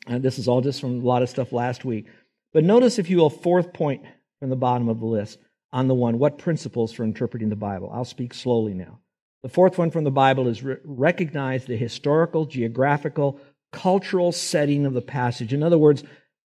And 0.06 0.16
uh, 0.16 0.18
this 0.18 0.38
is 0.38 0.48
all 0.48 0.60
just 0.60 0.82
from 0.82 1.00
a 1.00 1.06
lot 1.06 1.22
of 1.22 1.30
stuff 1.30 1.50
last 1.52 1.86
week. 1.86 2.08
But 2.52 2.64
notice, 2.64 2.98
if 2.98 3.08
you 3.08 3.16
will, 3.16 3.30
fourth 3.30 3.72
point 3.72 4.02
from 4.38 4.50
the 4.50 4.56
bottom 4.56 4.90
of 4.90 5.00
the 5.00 5.06
list 5.06 5.38
on 5.72 5.88
the 5.88 5.94
one 5.94 6.18
what 6.18 6.38
principles 6.38 6.92
for 6.92 7.04
interpreting 7.04 7.48
the 7.48 7.56
Bible. 7.56 7.90
I'll 7.92 8.04
speak 8.04 8.34
slowly 8.34 8.74
now. 8.74 8.98
The 9.42 9.48
fourth 9.48 9.78
one 9.78 9.90
from 9.90 10.04
the 10.04 10.10
Bible 10.10 10.48
is 10.48 10.62
re- 10.62 10.76
recognize 10.84 11.64
the 11.64 11.76
historical, 11.76 12.44
geographical, 12.44 13.40
cultural 13.72 14.32
setting 14.32 14.84
of 14.84 14.94
the 14.94 15.00
passage. 15.00 15.52
In 15.52 15.62
other 15.62 15.78
words, 15.78 16.02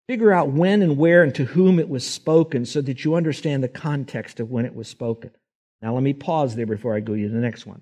figure 0.08 0.32
out 0.32 0.52
when 0.52 0.82
and 0.82 0.98
where 0.98 1.24
and 1.24 1.34
to 1.36 1.46
whom 1.46 1.80
it 1.80 1.88
was 1.88 2.06
spoken 2.06 2.66
so 2.66 2.82
that 2.82 3.06
you 3.06 3.16
understand 3.16 3.64
the 3.64 3.70
context 3.70 4.40
of 4.40 4.50
when 4.52 4.66
it 4.66 4.76
was 4.76 4.88
spoken. 4.88 5.32
Now, 5.82 5.94
let 5.94 6.04
me 6.04 6.14
pause 6.14 6.56
there 6.56 6.66
before 6.66 6.96
I 6.96 7.00
go 7.00 7.16
to 7.16 7.30
the 7.30 7.38
next 7.38 7.66
one. 7.66 7.82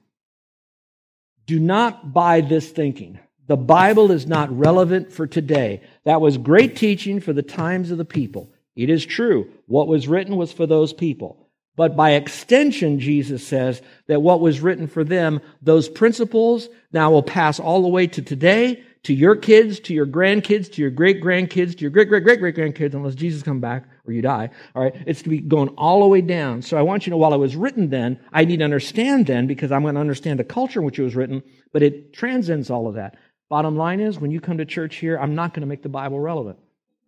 Do 1.48 1.60
not 1.60 2.14
buy 2.14 2.42
this 2.42 2.70
thinking. 2.70 3.20
The 3.48 3.58
Bible 3.58 4.12
is 4.12 4.28
not 4.28 4.56
relevant 4.56 5.12
for 5.12 5.26
today. 5.26 5.82
That 6.06 6.22
was 6.22 6.38
great 6.38 6.76
teaching 6.76 7.20
for 7.20 7.34
the 7.34 7.42
times 7.42 7.90
of 7.90 7.98
the 7.98 8.06
people. 8.06 8.54
It 8.76 8.90
is 8.90 9.06
true. 9.06 9.50
What 9.68 9.88
was 9.88 10.08
written 10.08 10.36
was 10.36 10.54
for 10.54 10.66
those 10.66 10.94
people. 10.94 11.50
But 11.76 11.96
by 11.96 12.12
extension, 12.12 13.00
Jesus 13.00 13.46
says 13.48 13.82
that 14.08 14.22
what 14.22 14.42
was 14.42 14.60
written 14.60 14.88
for 14.88 15.06
them, 15.06 15.40
those 15.62 15.88
principles 15.88 16.68
now 16.92 17.10
will 17.10 17.24
pass 17.24 17.58
all 17.58 17.82
the 17.82 17.88
way 17.88 18.06
to 18.08 18.22
today, 18.22 18.84
to 19.04 19.14
your 19.14 19.38
kids, 19.38 19.80
to 19.82 19.94
your 19.94 20.06
grandkids, 20.06 20.70
to 20.74 20.82
your 20.82 20.92
great 20.92 21.24
grandkids, 21.24 21.78
to 21.78 21.82
your 21.82 21.90
great 21.90 22.10
great 22.10 22.24
great 22.26 22.42
great 22.42 22.56
grandkids, 22.56 22.94
unless 22.94 23.16
Jesus 23.16 23.44
come 23.44 23.62
back 23.62 23.86
or 24.06 24.12
you 24.12 24.22
die. 24.22 24.50
All 24.76 24.84
right, 24.84 24.94
it's 25.08 25.22
to 25.22 25.30
be 25.30 25.40
going 25.40 25.70
all 25.78 26.02
the 26.02 26.08
way 26.08 26.20
down. 26.20 26.62
So 26.62 26.78
I 26.78 26.82
want 26.82 27.06
you 27.06 27.12
to 27.12 27.12
know, 27.12 27.18
while 27.18 27.34
it 27.34 27.38
was 27.38 27.56
written 27.56 27.90
then, 27.90 28.20
I 28.34 28.44
need 28.44 28.58
to 28.58 28.66
understand 28.66 29.28
then 29.28 29.48
because 29.48 29.72
I'm 29.72 29.84
going 29.84 29.96
to 29.96 30.02
understand 30.02 30.40
the 30.40 30.44
culture 30.44 30.82
in 30.82 30.86
which 30.86 31.00
it 31.00 31.04
was 31.04 31.16
written. 31.16 31.44
But 31.72 31.84
it 31.84 32.12
transcends 32.12 32.70
all 32.70 32.90
of 32.90 32.96
that. 32.96 33.18
Bottom 33.48 33.78
line 33.78 34.02
is, 34.02 34.20
when 34.20 34.32
you 34.32 34.42
come 34.42 34.58
to 34.58 34.66
church 34.66 34.98
here, 34.98 35.18
I'm 35.18 35.34
not 35.34 35.54
going 35.54 35.62
to 35.62 35.68
make 35.68 35.82
the 35.82 35.88
Bible 35.88 36.20
relevant. 36.20 36.60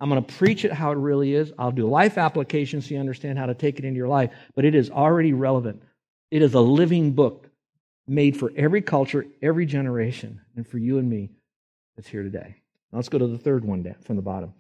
I'm 0.02 0.10
going 0.10 0.24
to 0.26 0.34
preach 0.34 0.66
it 0.66 0.74
how 0.74 0.92
it 0.92 0.98
really 0.98 1.36
is. 1.36 1.54
I'll 1.60 1.72
do 1.72 1.88
life 1.88 2.18
applications 2.18 2.88
so 2.88 2.96
you 2.96 3.00
understand 3.00 3.38
how 3.38 3.46
to 3.46 3.54
take 3.54 3.78
it 3.78 3.86
into 3.86 3.98
your 3.98 4.08
life, 4.08 4.32
but 4.56 4.66
it 4.66 4.74
is 4.74 4.90
already 4.90 5.32
relevant. 5.32 5.84
It 6.32 6.42
is 6.42 6.56
a 6.56 6.60
living 6.60 7.12
book 7.12 7.48
made 8.08 8.36
for 8.36 8.52
every 8.58 8.82
culture, 8.82 9.28
every 9.44 9.68
generation, 9.68 10.42
and 10.56 10.68
for 10.68 10.80
you 10.80 10.98
and 10.98 11.08
me 11.08 11.30
that's 11.96 12.08
here 12.08 12.24
today. 12.24 12.56
Now 12.92 12.98
let's 12.98 13.10
go 13.10 13.20
to 13.20 13.28
the 13.28 13.38
third 13.38 13.64
one 13.64 13.96
from 14.04 14.16
the 14.16 14.24
bottom. 14.24 14.56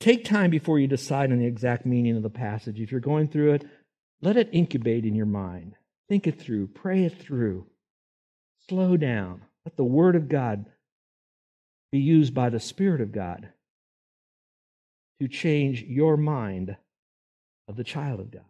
Take 0.00 0.24
time 0.24 0.50
before 0.50 0.78
you 0.78 0.86
decide 0.86 1.32
on 1.32 1.38
the 1.38 1.46
exact 1.46 1.84
meaning 1.84 2.16
of 2.16 2.22
the 2.22 2.30
passage. 2.30 2.80
If 2.80 2.90
you're 2.90 3.00
going 3.02 3.28
through 3.28 3.52
it, 3.54 3.66
let 4.22 4.38
it 4.38 4.48
incubate 4.52 5.04
in 5.04 5.14
your 5.14 5.26
mind. 5.26 5.74
Think 6.08 6.26
it 6.26 6.40
through, 6.40 6.68
pray 6.68 7.04
it 7.04 7.20
through. 7.20 7.66
Slow 8.68 8.96
down. 8.96 9.42
Let 9.66 9.76
the 9.76 9.84
Word 9.84 10.16
of 10.16 10.30
God 10.30 10.64
be 11.92 11.98
used 11.98 12.32
by 12.32 12.48
the 12.48 12.60
Spirit 12.60 13.02
of 13.02 13.12
God 13.12 13.50
to 15.20 15.28
change 15.28 15.82
your 15.82 16.16
mind 16.16 16.76
of 17.66 17.76
the 17.76 17.84
child 17.84 18.20
of 18.20 18.30
God. 18.30 18.42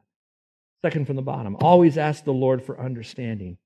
Second 0.83 1.07
from 1.07 1.17
the 1.17 1.23
bottom, 1.23 1.57
always 1.61 1.99
ask 1.99 2.25
the 2.25 2.33
Lord 2.33 2.63
for 2.63 2.81
understanding. 2.81 3.59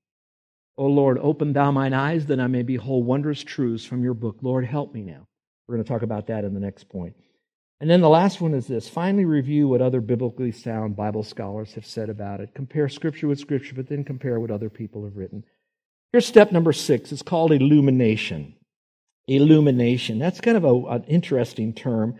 O 0.77 0.87
Lord, 0.87 1.19
open 1.19 1.53
thou 1.53 1.71
mine 1.71 1.93
eyes 1.93 2.25
that 2.27 2.39
I 2.39 2.47
may 2.47 2.63
behold 2.63 3.05
wondrous 3.05 3.43
truths 3.43 3.85
from 3.85 4.03
your 4.03 4.15
book. 4.15 4.37
Lord, 4.41 4.65
help 4.65 4.93
me 4.93 5.01
now. 5.01 5.27
We're 5.67 5.75
going 5.75 5.85
to 5.85 5.89
talk 5.89 6.01
about 6.01 6.27
that 6.27 6.43
in 6.43 6.53
the 6.53 6.59
next 6.59 6.89
point. 6.89 7.15
And 7.79 7.89
then 7.89 8.01
the 8.01 8.09
last 8.09 8.41
one 8.41 8.53
is 8.53 8.65
this 8.65 8.87
finally 8.87 9.25
review 9.25 9.67
what 9.67 9.81
other 9.81 10.01
biblically 10.01 10.51
sound 10.51 10.95
Bible 10.95 11.23
scholars 11.23 11.73
have 11.73 11.85
said 11.85 12.09
about 12.09 12.39
it. 12.39 12.55
Compare 12.55 12.89
Scripture 12.89 13.27
with 13.27 13.39
Scripture, 13.39 13.75
but 13.75 13.87
then 13.87 14.03
compare 14.03 14.39
what 14.39 14.51
other 14.51 14.69
people 14.69 15.03
have 15.03 15.17
written. 15.17 15.43
Here's 16.11 16.25
step 16.25 16.51
number 16.51 16.73
six 16.73 17.11
it's 17.11 17.21
called 17.21 17.51
illumination 17.51 18.55
illumination. 19.27 20.19
That's 20.19 20.41
kind 20.41 20.57
of 20.57 20.63
a, 20.65 20.73
an 20.87 21.03
interesting 21.05 21.73
term. 21.73 22.19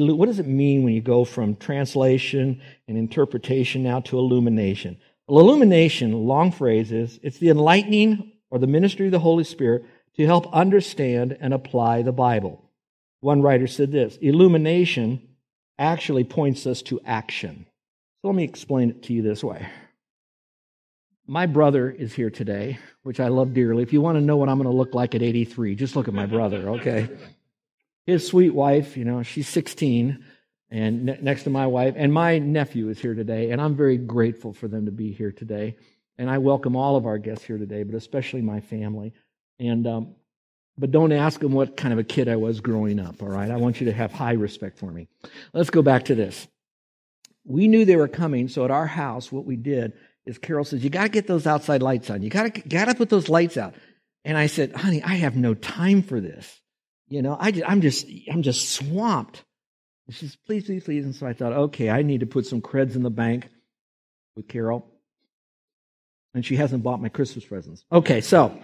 What 0.00 0.26
does 0.26 0.38
it 0.38 0.46
mean 0.46 0.84
when 0.84 0.94
you 0.94 1.02
go 1.02 1.24
from 1.24 1.56
translation 1.56 2.62
and 2.88 2.96
interpretation 2.96 3.82
now 3.82 4.00
to 4.00 4.18
illumination? 4.18 4.98
Well, 5.28 5.40
illumination, 5.40 6.26
long 6.26 6.50
phrase 6.50 6.92
is, 6.92 7.20
it's 7.22 7.38
the 7.38 7.50
enlightening 7.50 8.32
or 8.50 8.58
the 8.58 8.66
ministry 8.66 9.06
of 9.06 9.12
the 9.12 9.18
Holy 9.18 9.44
Spirit 9.44 9.84
to 10.16 10.24
help 10.24 10.52
understand 10.54 11.36
and 11.40 11.52
apply 11.52 12.02
the 12.02 12.12
Bible. 12.12 12.62
One 13.20 13.42
writer 13.42 13.66
said 13.66 13.92
this 13.92 14.16
illumination 14.20 15.28
actually 15.78 16.24
points 16.24 16.66
us 16.66 16.80
to 16.82 17.00
action. 17.04 17.66
So 18.20 18.28
let 18.28 18.36
me 18.36 18.44
explain 18.44 18.90
it 18.90 19.02
to 19.04 19.12
you 19.12 19.22
this 19.22 19.44
way. 19.44 19.66
My 21.26 21.46
brother 21.46 21.90
is 21.90 22.14
here 22.14 22.30
today, 22.30 22.78
which 23.02 23.20
I 23.20 23.28
love 23.28 23.54
dearly. 23.54 23.82
If 23.82 23.92
you 23.92 24.00
want 24.00 24.16
to 24.16 24.22
know 24.22 24.36
what 24.36 24.48
I'm 24.48 24.56
going 24.56 24.70
to 24.70 24.76
look 24.76 24.94
like 24.94 25.14
at 25.14 25.22
83, 25.22 25.74
just 25.74 25.96
look 25.96 26.08
at 26.08 26.14
my 26.14 26.26
brother, 26.26 26.70
okay? 26.70 27.08
His 28.06 28.26
sweet 28.26 28.54
wife, 28.54 28.96
you 28.96 29.04
know, 29.04 29.22
she's 29.22 29.48
16 29.48 30.24
and 30.70 31.04
ne- 31.04 31.18
next 31.20 31.44
to 31.44 31.50
my 31.50 31.66
wife, 31.66 31.94
and 31.96 32.12
my 32.12 32.38
nephew 32.38 32.88
is 32.88 32.98
here 32.98 33.14
today, 33.14 33.50
and 33.50 33.60
I'm 33.60 33.76
very 33.76 33.98
grateful 33.98 34.52
for 34.52 34.68
them 34.68 34.86
to 34.86 34.92
be 34.92 35.12
here 35.12 35.30
today. 35.30 35.76
And 36.18 36.30
I 36.30 36.38
welcome 36.38 36.76
all 36.76 36.96
of 36.96 37.06
our 37.06 37.18
guests 37.18 37.44
here 37.44 37.58
today, 37.58 37.82
but 37.82 37.94
especially 37.94 38.42
my 38.42 38.60
family. 38.60 39.12
And 39.58 39.86
um, 39.86 40.14
but 40.78 40.90
don't 40.90 41.12
ask 41.12 41.40
them 41.40 41.52
what 41.52 41.76
kind 41.76 41.92
of 41.92 41.98
a 41.98 42.04
kid 42.04 42.28
I 42.28 42.36
was 42.36 42.60
growing 42.60 42.98
up. 42.98 43.22
All 43.22 43.28
right, 43.28 43.50
I 43.50 43.56
want 43.56 43.80
you 43.80 43.86
to 43.86 43.92
have 43.92 44.12
high 44.12 44.32
respect 44.32 44.78
for 44.78 44.90
me. 44.90 45.08
Let's 45.52 45.70
go 45.70 45.82
back 45.82 46.06
to 46.06 46.14
this. 46.14 46.46
We 47.44 47.68
knew 47.68 47.84
they 47.84 47.96
were 47.96 48.08
coming, 48.08 48.48
so 48.48 48.64
at 48.64 48.70
our 48.70 48.86
house, 48.86 49.30
what 49.30 49.44
we 49.44 49.56
did 49.56 49.92
is 50.24 50.38
Carol 50.38 50.64
says, 50.64 50.82
You 50.82 50.90
got 50.90 51.04
to 51.04 51.08
get 51.08 51.26
those 51.26 51.46
outside 51.46 51.82
lights 51.82 52.08
on. 52.08 52.22
You 52.22 52.30
got 52.30 52.54
to 52.54 52.60
got 52.62 52.86
to 52.86 52.94
put 52.94 53.10
those 53.10 53.28
lights 53.28 53.56
out. 53.56 53.74
And 54.24 54.38
I 54.38 54.46
said, 54.46 54.74
Honey, 54.74 55.02
I 55.02 55.16
have 55.16 55.36
no 55.36 55.54
time 55.54 56.02
for 56.02 56.20
this. 56.20 56.61
You 57.12 57.20
know, 57.20 57.36
I 57.38 57.52
I'm 57.66 57.82
just 57.82 58.06
I'm 58.32 58.40
just 58.40 58.70
swamped. 58.70 59.44
She 60.08 60.20
says, 60.20 60.36
Please, 60.46 60.64
please, 60.64 60.82
please. 60.82 61.04
And 61.04 61.14
so 61.14 61.26
I 61.26 61.34
thought, 61.34 61.52
okay, 61.52 61.90
I 61.90 62.00
need 62.00 62.20
to 62.20 62.26
put 62.26 62.46
some 62.46 62.62
creds 62.62 62.96
in 62.96 63.02
the 63.02 63.10
bank 63.10 63.50
with 64.34 64.48
Carol. 64.48 64.90
And 66.32 66.42
she 66.42 66.56
hasn't 66.56 66.82
bought 66.82 67.02
my 67.02 67.10
Christmas 67.10 67.44
presents. 67.44 67.84
Okay, 67.92 68.22
so 68.22 68.58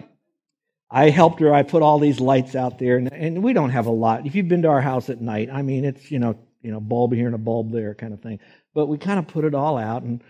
I 0.89 1.11
helped 1.11 1.41
her. 1.41 1.53
I 1.53 1.61
put 1.61 1.83
all 1.83 1.99
these 1.99 2.19
lights 2.19 2.55
out 2.55 2.79
there, 2.79 2.97
and, 2.97 3.13
and 3.13 3.43
we 3.43 3.53
don't 3.53 3.69
have 3.69 3.85
a 3.85 3.91
lot. 3.91 4.25
If 4.25 4.33
you've 4.33 4.47
been 4.47 4.63
to 4.63 4.69
our 4.69 4.81
house 4.81 5.11
at 5.11 5.21
night, 5.21 5.49
I 5.53 5.61
mean, 5.61 5.85
it's 5.85 6.09
you 6.09 6.17
know, 6.17 6.35
you 6.63 6.71
know, 6.71 6.79
bulb 6.79 7.13
here 7.13 7.27
and 7.27 7.35
a 7.35 7.39
bulb 7.39 7.71
there, 7.71 7.93
kind 7.93 8.13
of 8.13 8.21
thing. 8.21 8.39
But 8.73 8.87
we 8.87 8.97
kind 8.97 9.19
of 9.19 9.27
put 9.27 9.45
it 9.45 9.53
all 9.53 9.77
out, 9.77 10.01
and 10.01 10.23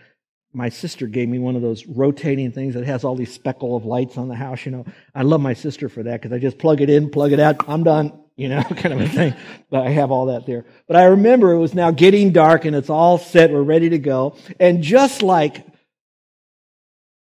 my 0.52 0.68
sister 0.68 1.06
gave 1.06 1.28
me 1.28 1.38
one 1.38 1.54
of 1.54 1.62
those 1.62 1.86
rotating 1.86 2.50
things 2.50 2.74
that 2.74 2.84
has 2.84 3.04
all 3.04 3.14
these 3.14 3.32
speckle 3.32 3.76
of 3.76 3.84
lights 3.84 4.18
on 4.18 4.28
the 4.28 4.34
house. 4.34 4.66
You 4.66 4.72
know, 4.72 4.84
I 5.14 5.22
love 5.22 5.40
my 5.40 5.54
sister 5.54 5.88
for 5.88 6.02
that 6.02 6.20
because 6.20 6.34
I 6.34 6.38
just 6.38 6.58
plug 6.58 6.80
it 6.80 6.90
in, 6.90 7.10
plug 7.10 7.32
it 7.32 7.40
out, 7.40 7.68
I'm 7.68 7.84
done. 7.84 8.12
You 8.36 8.48
know, 8.48 8.62
kind 8.76 8.94
of 8.94 9.00
a 9.00 9.08
thing. 9.08 9.34
But 9.70 9.86
I 9.86 9.90
have 9.90 10.10
all 10.10 10.26
that 10.26 10.46
there. 10.46 10.64
But 10.86 10.96
I 10.96 11.04
remember 11.04 11.52
it 11.52 11.58
was 11.58 11.74
now 11.74 11.90
getting 11.90 12.32
dark 12.32 12.64
and 12.64 12.74
it's 12.74 12.90
all 12.90 13.18
set. 13.18 13.52
We're 13.52 13.62
ready 13.62 13.90
to 13.90 13.98
go. 13.98 14.36
And 14.58 14.82
just 14.82 15.22
like, 15.22 15.64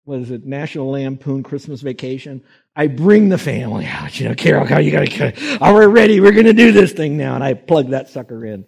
what 0.05 0.19
is 0.19 0.31
it, 0.31 0.45
National 0.45 0.89
Lampoon 0.89 1.43
Christmas 1.43 1.81
Vacation, 1.81 2.43
I 2.75 2.87
bring 2.87 3.29
the 3.29 3.37
family 3.37 3.85
out. 3.85 4.19
You 4.19 4.29
know, 4.29 4.35
Carol, 4.35 4.65
how 4.65 4.79
you 4.79 4.91
gotta, 4.91 5.33
oh, 5.61 5.73
we're 5.73 5.87
ready. 5.87 6.19
We're 6.19 6.31
going 6.31 6.45
to 6.45 6.53
do 6.53 6.71
this 6.71 6.93
thing 6.93 7.17
now. 7.17 7.35
And 7.35 7.43
I 7.43 7.53
plug 7.53 7.89
that 7.89 8.09
sucker 8.09 8.43
in. 8.43 8.65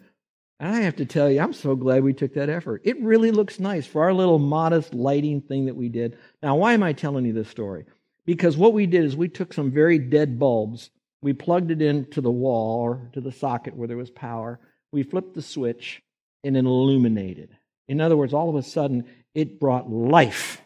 And 0.62 0.76
I 0.76 0.82
have 0.82 0.98
to 0.98 1.06
tell 1.08 1.28
you, 1.28 1.42
I'm 1.42 1.54
so 1.54 1.76
glad 1.76 2.04
we 2.04 2.14
took 2.14 2.36
that 2.36 2.48
effort. 2.48 2.84
It 2.86 3.02
really 3.02 3.32
looks 3.32 3.60
nice 3.60 3.88
for 3.88 4.04
our 4.04 4.14
little 4.14 4.38
modest 4.38 4.94
lighting 4.94 5.42
thing 5.42 5.66
that 5.66 5.76
we 5.76 5.90
did. 5.90 6.20
Now, 6.44 6.56
why 6.56 6.74
am 6.74 6.84
I 6.84 6.94
telling 6.94 7.26
you 7.26 7.34
this 7.34 7.50
story? 7.50 7.86
Because 8.28 8.56
what 8.56 8.74
we 8.74 8.86
did 8.86 9.04
is 9.04 9.16
we 9.16 9.28
took 9.28 9.54
some 9.54 9.72
very 9.72 9.98
dead 9.98 10.38
bulbs, 10.38 10.92
we 11.24 11.34
plugged 11.34 11.72
it 11.72 11.82
into 11.82 12.22
the 12.22 12.30
wall 12.30 12.82
or 12.82 13.10
to 13.14 13.22
the 13.22 13.32
socket 13.32 13.76
where 13.76 13.88
there 13.88 13.98
was 13.98 14.12
power, 14.12 14.60
we 14.92 15.02
flipped 15.02 15.34
the 15.34 15.42
switch, 15.42 16.04
and 16.44 16.56
it 16.56 16.64
illuminated. 16.64 17.58
In 17.88 18.00
other 18.00 18.16
words, 18.16 18.32
all 18.32 18.50
of 18.50 18.56
a 18.56 18.62
sudden, 18.62 19.06
it 19.34 19.60
brought 19.60 19.90
life 19.90 20.62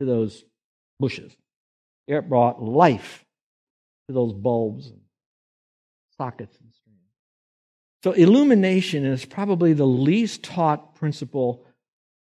to 0.00 0.06
those 0.06 0.44
bushes. 0.98 1.32
It 2.08 2.28
brought 2.28 2.60
life 2.60 3.24
to 4.08 4.14
those 4.14 4.32
bulbs 4.32 4.88
and 4.88 5.00
sockets 6.18 6.58
and 6.60 6.74
so, 8.04 8.12
illumination 8.12 9.06
is 9.06 9.24
probably 9.24 9.72
the 9.72 9.86
least 9.86 10.42
taught 10.42 10.94
principle 10.94 11.64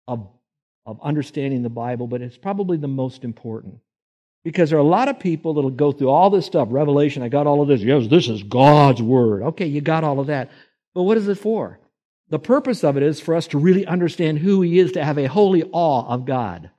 of, 0.07 0.29
of 0.87 1.01
understanding 1.03 1.65
the 1.65 1.71
Bible, 1.71 2.07
but 2.07 2.23
it's 2.23 2.37
probably 2.37 2.77
the 2.77 2.87
most 2.87 3.25
important. 3.25 3.81
Because 4.45 4.71
there 4.71 4.79
are 4.79 4.81
a 4.81 4.85
lot 4.85 5.09
of 5.09 5.19
people 5.19 5.55
that'll 5.55 5.71
go 5.71 5.91
through 5.91 6.11
all 6.11 6.31
this 6.31 6.47
stuff. 6.47 6.69
Revelation, 6.71 7.25
I 7.25 7.29
got 7.29 7.49
all 7.49 7.63
of 7.63 7.67
this. 7.67 7.81
Yes, 7.81 8.07
this 8.07 8.29
is 8.29 8.45
God's 8.45 9.03
word. 9.03 9.43
Okay, 9.43 9.67
you 9.67 9.81
got 9.81 10.05
all 10.05 10.21
of 10.21 10.29
that. 10.29 10.53
But 10.95 11.03
what 11.03 11.17
is 11.17 11.27
it 11.27 11.39
for? 11.39 11.81
The 12.29 12.39
purpose 12.39 12.85
of 12.85 12.97
it 12.97 13.03
is 13.03 13.19
for 13.19 13.35
us 13.35 13.49
to 13.49 13.59
really 13.59 13.85
understand 13.85 14.39
who 14.39 14.63
He 14.63 14.79
is, 14.79 14.93
to 14.93 15.05
have 15.05 15.19
a 15.19 15.27
holy 15.27 15.65
awe 15.73 16.07
of 16.07 16.27
God. 16.27 16.71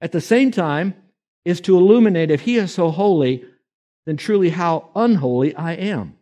At 0.00 0.12
the 0.12 0.22
same 0.22 0.50
time, 0.50 0.94
is 1.44 1.60
to 1.60 1.76
illuminate 1.76 2.30
if 2.30 2.40
He 2.40 2.56
is 2.56 2.72
so 2.72 2.90
holy, 2.90 3.44
then 4.06 4.16
truly 4.16 4.48
how 4.48 4.88
unholy 4.94 5.54
I 5.54 5.74
am. 5.74 6.16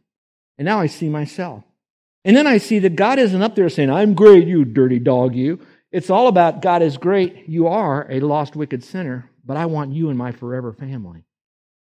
And 0.59 0.67
now 0.67 0.81
I 0.81 0.89
see 0.89 1.09
myself. 1.09 1.63
And 2.27 2.37
then 2.37 2.49
I 2.49 2.59
see 2.59 2.81
that 2.81 2.97
God 2.97 3.21
isn't 3.21 3.41
up 3.41 3.55
there 3.55 3.69
saying, 3.69 3.89
I'm 3.89 4.15
great, 4.15 4.49
you 4.49 4.65
dirty 4.65 4.99
dog, 4.99 5.37
you. 5.37 5.61
It's 5.93 6.11
all 6.11 6.27
about 6.27 6.61
God 6.61 6.83
is 6.83 6.97
great. 6.97 7.49
You 7.49 7.69
are 7.69 8.05
a 8.11 8.19
lost, 8.19 8.57
wicked 8.57 8.83
sinner, 8.83 9.31
but 9.45 9.57
I 9.57 9.67
want 9.67 9.93
you 9.93 10.11
in 10.11 10.17
my 10.17 10.33
forever 10.33 10.73
family. 10.73 11.25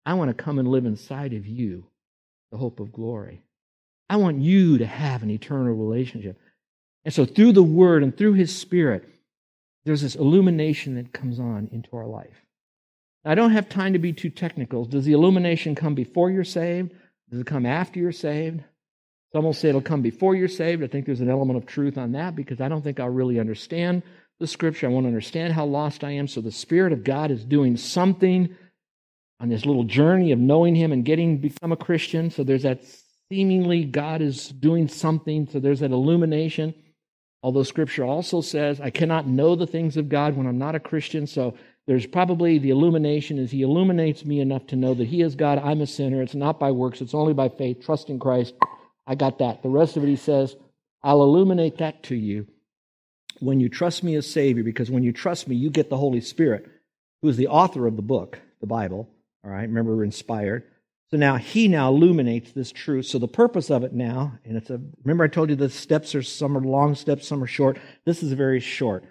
I 0.05 0.13
want 0.13 0.29
to 0.29 0.43
come 0.43 0.57
and 0.57 0.69
live 0.69 0.85
inside 0.85 1.33
of 1.33 1.45
you, 1.45 1.85
the 2.49 2.57
hope 2.57 2.79
of 2.79 2.93
glory. 2.93 3.43
I 4.09 4.15
want 4.15 4.39
you 4.39 4.77
to 4.77 4.85
have 4.85 5.21
an 5.21 5.29
eternal 5.29 5.73
relationship. 5.73 6.39
And 7.03 7.13
so, 7.13 7.25
through 7.25 7.51
the 7.51 7.61
Word 7.61 8.01
and 8.01 8.17
through 8.17 8.33
His 8.33 8.55
Spirit, 8.55 9.03
there's 9.83 10.01
this 10.01 10.15
illumination 10.15 10.95
that 10.95 11.11
comes 11.11 11.39
on 11.39 11.67
into 11.73 11.93
our 11.97 12.07
life. 12.07 12.45
I 13.25 13.35
don't 13.35 13.51
have 13.51 13.67
time 13.67 13.91
to 13.93 13.99
be 13.99 14.13
too 14.13 14.29
technical. 14.29 14.85
Does 14.85 15.03
the 15.03 15.11
illumination 15.11 15.75
come 15.75 15.93
before 15.93 16.31
you're 16.31 16.45
saved? 16.45 16.93
Does 17.29 17.41
it 17.41 17.47
come 17.47 17.65
after 17.65 17.99
you're 17.99 18.13
saved? 18.13 18.63
Some 19.33 19.45
will 19.45 19.53
say 19.53 19.69
it'll 19.69 19.81
come 19.81 20.01
before 20.01 20.35
you're 20.35 20.47
saved. 20.47 20.83
I 20.83 20.87
think 20.87 21.05
there's 21.05 21.21
an 21.21 21.29
element 21.29 21.57
of 21.57 21.65
truth 21.65 21.97
on 21.97 22.11
that 22.13 22.35
because 22.35 22.59
I 22.59 22.67
don't 22.67 22.81
think 22.81 22.99
I'll 22.99 23.09
really 23.09 23.39
understand 23.39 24.03
the 24.39 24.47
scripture. 24.47 24.87
I 24.87 24.89
won't 24.89 25.05
understand 25.05 25.53
how 25.53 25.65
lost 25.65 26.03
I 26.03 26.11
am. 26.11 26.27
So 26.27 26.41
the 26.41 26.51
Spirit 26.51 26.91
of 26.91 27.03
God 27.03 27.31
is 27.31 27.45
doing 27.45 27.77
something 27.77 28.55
on 29.39 29.49
this 29.49 29.65
little 29.65 29.85
journey 29.85 30.31
of 30.31 30.39
knowing 30.39 30.75
Him 30.75 30.91
and 30.91 31.05
getting 31.05 31.37
become 31.37 31.71
a 31.71 31.77
Christian. 31.77 32.29
So 32.29 32.43
there's 32.43 32.63
that 32.63 32.81
seemingly 33.29 33.85
God 33.85 34.21
is 34.21 34.49
doing 34.49 34.87
something. 34.87 35.47
So 35.47 35.59
there's 35.59 35.79
that 35.79 35.91
illumination. 35.91 36.73
Although 37.41 37.63
Scripture 37.63 38.03
also 38.03 38.41
says 38.41 38.81
I 38.81 38.89
cannot 38.89 39.27
know 39.27 39.55
the 39.55 39.67
things 39.67 39.95
of 39.95 40.09
God 40.09 40.35
when 40.35 40.45
I'm 40.45 40.57
not 40.57 40.75
a 40.75 40.79
Christian. 40.79 41.25
So 41.25 41.55
there's 41.87 42.05
probably 42.05 42.59
the 42.59 42.69
illumination 42.69 43.39
is 43.39 43.51
He 43.51 43.61
illuminates 43.61 44.25
me 44.25 44.41
enough 44.41 44.67
to 44.67 44.75
know 44.75 44.93
that 44.93 45.07
He 45.07 45.21
is 45.21 45.35
God, 45.35 45.57
I'm 45.57 45.81
a 45.81 45.87
sinner. 45.87 46.21
It's 46.21 46.35
not 46.35 46.59
by 46.59 46.71
works, 46.71 46.99
it's 46.99 47.13
only 47.13 47.33
by 47.33 47.49
faith, 47.49 47.83
trust 47.85 48.09
in 48.09 48.19
Christ. 48.19 48.53
I 49.11 49.15
got 49.15 49.39
that. 49.39 49.61
The 49.61 49.67
rest 49.67 49.97
of 49.97 50.05
it, 50.05 50.07
he 50.07 50.15
says, 50.15 50.55
I'll 51.03 51.21
illuminate 51.21 51.79
that 51.79 52.01
to 52.03 52.15
you 52.15 52.47
when 53.41 53.59
you 53.59 53.67
trust 53.67 54.05
me 54.05 54.15
as 54.15 54.25
Savior, 54.25 54.63
because 54.63 54.89
when 54.89 55.03
you 55.03 55.11
trust 55.11 55.49
me, 55.49 55.57
you 55.57 55.69
get 55.69 55.89
the 55.89 55.97
Holy 55.97 56.21
Spirit, 56.21 56.65
who 57.21 57.27
is 57.27 57.35
the 57.35 57.49
author 57.49 57.87
of 57.87 57.97
the 57.97 58.01
book, 58.01 58.39
the 58.61 58.67
Bible. 58.67 59.09
All 59.43 59.51
right, 59.51 59.63
remember, 59.63 59.97
we're 59.97 60.05
inspired. 60.05 60.63
So 61.09 61.17
now 61.17 61.35
he 61.35 61.67
now 61.67 61.89
illuminates 61.89 62.53
this 62.53 62.71
truth. 62.71 63.05
So 63.05 63.19
the 63.19 63.27
purpose 63.27 63.69
of 63.69 63.83
it 63.83 63.91
now, 63.91 64.39
and 64.45 64.55
it's 64.55 64.69
a 64.69 64.79
remember 65.03 65.25
I 65.25 65.27
told 65.27 65.49
you 65.49 65.57
the 65.57 65.69
steps 65.69 66.15
are 66.15 66.23
some 66.23 66.55
are 66.55 66.61
long 66.61 66.95
steps, 66.95 67.27
some 67.27 67.43
are 67.43 67.47
short. 67.47 67.77
This 68.05 68.23
is 68.23 68.31
very 68.31 68.61
short. 68.61 69.03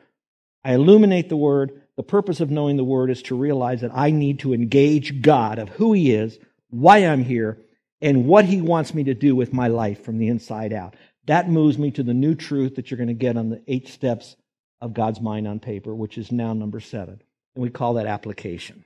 I 0.65 0.73
illuminate 0.73 1.29
the 1.29 1.37
word. 1.37 1.83
The 1.99 2.03
purpose 2.03 2.41
of 2.41 2.51
knowing 2.51 2.79
the 2.79 2.85
word 2.85 3.11
is 3.11 3.21
to 3.25 3.37
realize 3.37 3.83
that 3.83 3.95
I 3.95 4.13
need 4.13 4.39
to 4.39 4.55
engage 4.55 5.21
God 5.21 5.59
of 5.59 5.69
who 5.69 5.93
he 5.93 6.15
is, 6.15 6.39
why 6.71 7.01
I'm 7.01 7.23
here, 7.23 7.59
and 8.01 8.27
what 8.27 8.45
he 8.45 8.61
wants 8.61 8.95
me 8.95 9.05
to 9.05 9.15
do 9.15 9.35
with 9.37 9.53
my 9.53 9.69
life 9.69 10.05
from 10.05 10.19
the 10.19 10.29
inside 10.29 10.73
out. 10.73 10.95
That 11.27 11.49
moves 11.49 11.79
me 11.79 11.91
to 11.93 12.03
the 12.03 12.15
new 12.15 12.35
truth 12.35 12.77
that 12.77 12.91
you're 12.91 12.99
going 12.99 13.09
to 13.09 13.15
get 13.15 13.37
on 13.37 13.51
the 13.51 13.63
eight 13.67 13.89
steps 13.89 14.37
of 14.81 14.95
God's 14.95 15.21
mind 15.21 15.47
on 15.47 15.61
paper, 15.61 15.95
which 15.95 16.17
is 16.17 16.33
now 16.33 16.53
number 16.55 16.81
seven. 16.81 17.21
And 17.55 17.63
we 17.63 17.71
call 17.71 17.95
that 17.95 18.07
application. 18.07 18.85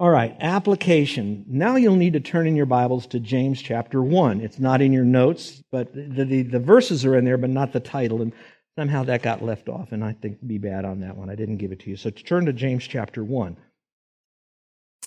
All 0.00 0.10
right, 0.10 0.36
application. 0.38 1.44
Now 1.48 1.74
you'll 1.74 1.96
need 1.96 2.12
to 2.12 2.20
turn 2.20 2.46
in 2.46 2.54
your 2.54 2.66
Bibles 2.66 3.06
to 3.08 3.18
James 3.18 3.60
chapter 3.60 4.00
1. 4.00 4.40
It's 4.42 4.60
not 4.60 4.80
in 4.80 4.92
your 4.92 5.04
notes, 5.04 5.60
but 5.72 5.92
the, 5.92 6.24
the, 6.24 6.42
the 6.42 6.60
verses 6.60 7.04
are 7.04 7.16
in 7.16 7.24
there, 7.24 7.38
but 7.38 7.50
not 7.50 7.72
the 7.72 7.80
title. 7.80 8.22
And 8.22 8.32
somehow 8.78 9.02
that 9.04 9.22
got 9.22 9.42
left 9.42 9.68
off, 9.68 9.90
and 9.90 10.04
I 10.04 10.12
think 10.12 10.46
be 10.46 10.58
bad 10.58 10.84
on 10.84 11.00
that 11.00 11.16
one. 11.16 11.30
I 11.30 11.34
didn't 11.34 11.56
give 11.56 11.72
it 11.72 11.80
to 11.80 11.90
you. 11.90 11.96
So 11.96 12.10
to 12.10 12.22
turn 12.22 12.46
to 12.46 12.52
James 12.52 12.86
chapter 12.86 13.24
1. 13.24 13.56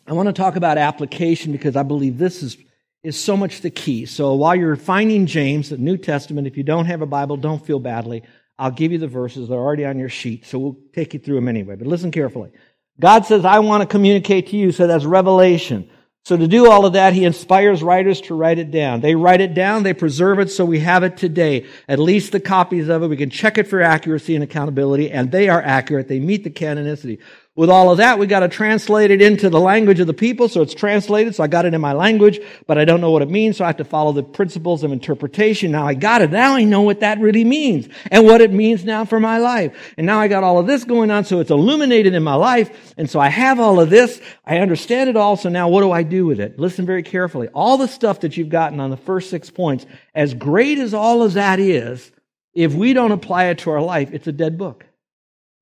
I 0.08 0.14
want 0.14 0.28
to 0.28 0.34
talk 0.34 0.56
about 0.56 0.78
application 0.78 1.52
because 1.52 1.76
I 1.76 1.84
believe 1.84 2.18
this 2.18 2.44
is, 2.44 2.58
is 3.04 3.20
so 3.20 3.38
much 3.38 3.62
the 3.62 3.70
key. 3.70 4.06
So 4.06 4.34
while 4.34 4.56
you're 4.56 4.76
finding 4.76 5.26
James, 5.26 5.70
the 5.70 5.78
New 5.78 5.98
Testament, 5.98 6.48
if 6.48 6.58
you 6.58 6.64
don't 6.64 6.86
have 6.86 7.02
a 7.02 7.06
Bible, 7.06 7.38
don't 7.38 7.64
feel 7.66 7.80
badly. 7.80 8.24
I'll 8.58 8.72
give 8.72 8.92
you 8.92 8.98
the 8.98 9.08
verses. 9.08 9.50
They're 9.50 9.58
already 9.58 9.86
on 9.86 9.98
your 9.98 10.10
sheet, 10.10 10.46
so 10.46 10.60
we'll 10.60 10.78
take 10.94 11.14
you 11.14 11.20
through 11.20 11.36
them 11.36 11.48
anyway. 11.48 11.76
But 11.76 11.88
listen 11.88 12.12
carefully. 12.12 12.52
God 13.00 13.26
says, 13.26 13.46
I 13.46 13.60
want 13.60 13.82
to 13.82 13.88
communicate 13.88 14.50
to 14.50 14.58
you, 14.58 14.72
so 14.72 14.86
that's 14.86 15.06
revelation. 15.06 15.90
So 16.24 16.38
to 16.38 16.48
do 16.48 16.70
all 16.70 16.86
of 16.86 16.94
that, 16.94 17.14
he 17.14 17.26
inspires 17.26 17.82
writers 17.82 18.22
to 18.22 18.36
write 18.36 18.60
it 18.60 18.70
down. 18.70 19.02
They 19.02 19.16
write 19.16 19.42
it 19.42 19.56
down, 19.56 19.82
they 19.82 19.94
preserve 19.94 20.38
it 20.40 20.52
so 20.52 20.64
we 20.66 20.80
have 20.80 21.04
it 21.04 21.18
today. 21.18 21.66
At 21.88 21.98
least 21.98 22.32
the 22.32 22.40
copies 22.40 22.90
of 22.90 23.02
it. 23.02 23.08
We 23.08 23.18
can 23.18 23.32
check 23.32 23.58
it 23.58 23.68
for 23.68 23.82
accuracy 23.82 24.36
and 24.36 24.44
accountability, 24.44 25.10
and 25.10 25.32
they 25.32 25.50
are 25.50 25.62
accurate. 25.62 26.08
They 26.08 26.20
meet 26.20 26.44
the 26.44 26.52
canonicity. 26.52 27.18
With 27.54 27.70
all 27.70 27.92
of 27.92 27.98
that, 27.98 28.18
we 28.18 28.28
got 28.28 28.40
to 28.40 28.48
translate 28.48 29.12
it 29.12 29.22
into 29.22 29.50
the 29.50 29.60
language 29.60 30.00
of 30.00 30.08
the 30.08 30.14
people, 30.14 30.48
so 30.48 30.62
it's 30.62 30.74
translated, 30.74 31.36
so 31.36 31.44
I 31.44 31.48
got 31.48 31.66
it 31.66 31.74
in 31.74 31.82
my 31.82 31.92
language, 31.92 32.40
but 32.66 32.78
I 32.78 32.86
don't 32.86 33.02
know 33.02 33.12
what 33.12 33.22
it 33.22 33.30
means, 33.30 33.58
so 33.58 33.66
I 33.66 33.68
have 33.68 33.78
to 33.78 33.84
follow 33.84 34.14
the 34.14 34.24
principles 34.24 34.86
of 34.86 34.94
interpretation. 34.94 35.70
Now 35.70 35.86
I 35.86 35.94
got 35.94 36.22
it. 36.22 36.32
Now 36.32 36.56
I 36.56 36.64
know 36.64 36.84
what 36.84 37.02
that 37.02 37.20
really 37.20 37.44
means 37.44 37.90
and 38.10 38.24
what 38.24 38.40
it 38.40 38.54
means 38.54 38.86
now 38.86 39.04
for 39.04 39.20
my 39.20 39.38
life. 39.38 39.76
And 39.98 40.08
now 40.08 40.22
I 40.22 40.30
got 40.30 40.46
all 40.46 40.60
of 40.60 40.66
this 40.66 40.86
going 40.86 41.12
on, 41.12 41.26
so 41.26 41.42
it's 41.42 41.52
illuminated 41.52 42.14
in 42.14 42.24
my 42.24 42.36
life, 42.36 42.94
and 42.96 43.10
so 43.10 43.20
I 43.20 43.28
have 43.28 43.60
all 43.60 43.82
of 43.82 43.90
this. 43.90 44.22
I 44.46 44.60
understand 44.60 45.10
it 45.10 45.18
all, 45.18 45.36
so 45.36 45.50
now 45.50 45.68
what 45.68 45.82
do 45.82 45.92
I 45.92 46.04
do 46.04 46.26
with 46.26 46.40
it? 46.40 46.58
Listen 46.58 46.86
very 46.86 47.04
carefully. 47.04 47.50
All 47.50 47.78
the 47.78 47.88
stuff 47.90 48.22
that 48.22 48.38
you've 48.38 48.48
gotten 48.48 48.80
on 48.80 48.92
the 48.92 48.98
first 48.98 49.30
six 49.30 49.50
points, 49.50 49.86
as 50.16 50.34
great 50.34 50.78
as 50.78 50.94
all 50.94 51.22
of 51.22 51.34
that 51.34 51.60
is, 51.60 52.14
if 52.54 52.74
we 52.74 52.94
don't 52.94 53.12
apply 53.12 53.48
it 53.48 53.58
to 53.60 53.72
our 53.72 53.82
life, 53.82 54.14
it's 54.14 54.28
a 54.28 54.32
dead 54.32 54.58
book. 54.58 54.86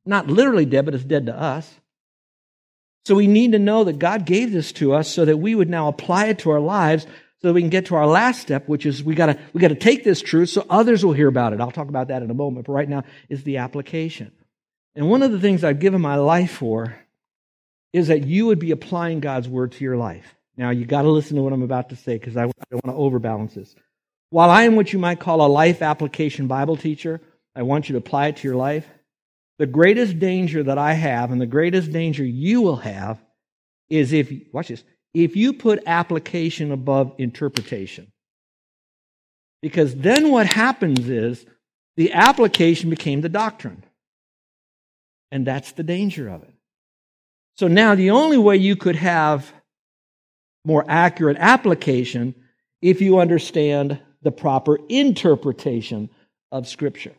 Not 0.06 0.28
literally 0.28 0.66
dead, 0.66 0.86
but 0.86 0.96
it's 0.96 1.04
dead 1.04 1.26
to 1.28 1.36
us. 1.36 1.80
So 3.06 3.16
we 3.16 3.28
need 3.28 3.54
to 3.54 3.60
know 3.60 3.84
that 3.86 4.00
God 4.00 4.26
gave 4.26 4.52
this 4.52 4.72
to 4.74 4.94
us 4.94 5.08
so 5.08 5.26
that 5.26 5.38
we 5.38 5.56
would 5.56 5.70
now 5.70 5.88
apply 5.88 6.28
it 6.28 6.40
to 6.40 6.52
our 6.52 6.60
lives 6.60 7.06
so 7.42 7.48
that 7.48 7.54
we 7.54 7.62
can 7.62 7.70
get 7.70 7.86
to 7.86 7.96
our 7.96 8.06
last 8.06 8.42
step, 8.42 8.68
which 8.68 8.86
is 8.86 9.04
we 9.04 9.16
gotta, 9.16 9.40
we 9.54 9.62
gotta 9.62 9.76
take 9.76 10.04
this 10.04 10.22
truth 10.22 10.50
so 10.50 10.66
others 10.70 11.06
will 11.06 11.14
hear 11.14 11.30
about 11.30 11.54
it. 11.54 11.62
I'll 11.62 11.72
talk 11.72 11.88
about 11.88 12.10
that 12.10 12.22
in 12.22 12.30
a 12.30 12.34
moment, 12.34 12.68
but 12.68 12.74
right 12.74 12.90
now 12.90 13.04
is 13.30 13.44
the 13.44 13.58
application. 13.58 14.32
And 14.96 15.10
one 15.10 15.24
of 15.24 15.32
the 15.32 15.40
things 15.40 15.64
I've 15.64 15.80
given 15.80 16.02
my 16.02 16.16
life 16.16 16.52
for 16.52 16.96
is 17.94 18.10
that 18.10 18.28
you 18.28 18.48
would 18.48 18.60
be 18.60 18.72
applying 18.72 19.22
God's 19.22 19.48
word 19.48 19.72
to 19.74 19.84
your 19.84 19.96
life. 19.96 20.36
Now 20.58 20.72
you 20.72 20.86
gotta 20.86 21.10
listen 21.10 21.38
to 21.38 21.42
what 21.42 21.54
I'm 21.54 21.64
about 21.64 21.90
to 21.90 21.96
say 21.96 22.18
because 22.18 22.36
I 22.36 22.42
don't 22.42 22.86
want 22.86 22.88
to 22.88 23.02
overbalance 23.02 23.54
this. 23.54 23.74
While 24.32 24.50
I 24.50 24.64
am 24.64 24.76
what 24.76 24.92
you 24.92 25.00
might 25.00 25.22
call 25.22 25.46
a 25.46 25.48
life 25.48 25.82
application 25.82 26.48
Bible 26.48 26.76
teacher, 26.76 27.22
I 27.56 27.62
want 27.62 27.88
you 27.88 27.94
to 27.94 28.00
apply 28.00 28.28
it 28.28 28.38
to 28.38 28.48
your 28.48 28.58
life. 28.58 28.86
The 29.60 29.67
greatest 29.67 30.19
danger 30.19 30.63
that 30.63 30.78
I 30.78 30.93
have 30.93 31.32
and 31.32 31.39
the 31.39 31.45
greatest 31.45 31.91
danger 31.91 32.24
you 32.24 32.62
will 32.62 32.78
have 32.78 33.22
is 33.89 34.13
if, 34.13 34.32
watch 34.54 34.69
this, 34.69 34.84
if 35.13 35.36
you 35.36 35.54
put 35.54 35.84
application 35.86 36.72
above 36.72 37.13
interpretation. 37.17 38.12
Because 39.62 39.93
then 39.93 40.32
what 40.32 40.48
happens 40.48 41.10
is 41.10 41.45
the 41.98 42.13
application 42.13 42.89
became 42.89 43.19
the 43.19 43.30
doctrine. 43.30 43.84
And 45.32 45.45
that's 45.45 45.74
the 45.74 45.84
danger 45.84 46.30
of 46.30 46.43
it. 46.43 46.54
So 47.58 47.67
now 47.67 47.95
the 47.95 48.12
only 48.12 48.38
way 48.38 48.56
you 48.56 48.78
could 48.78 48.95
have 48.95 49.52
more 50.63 50.86
accurate 50.88 51.38
application 51.38 52.34
if 52.82 53.02
you 53.02 53.19
understand 53.19 54.00
the 54.22 54.32
proper 54.32 54.80
interpretation 54.88 56.10
of 56.52 56.67
Scripture. 56.67 57.13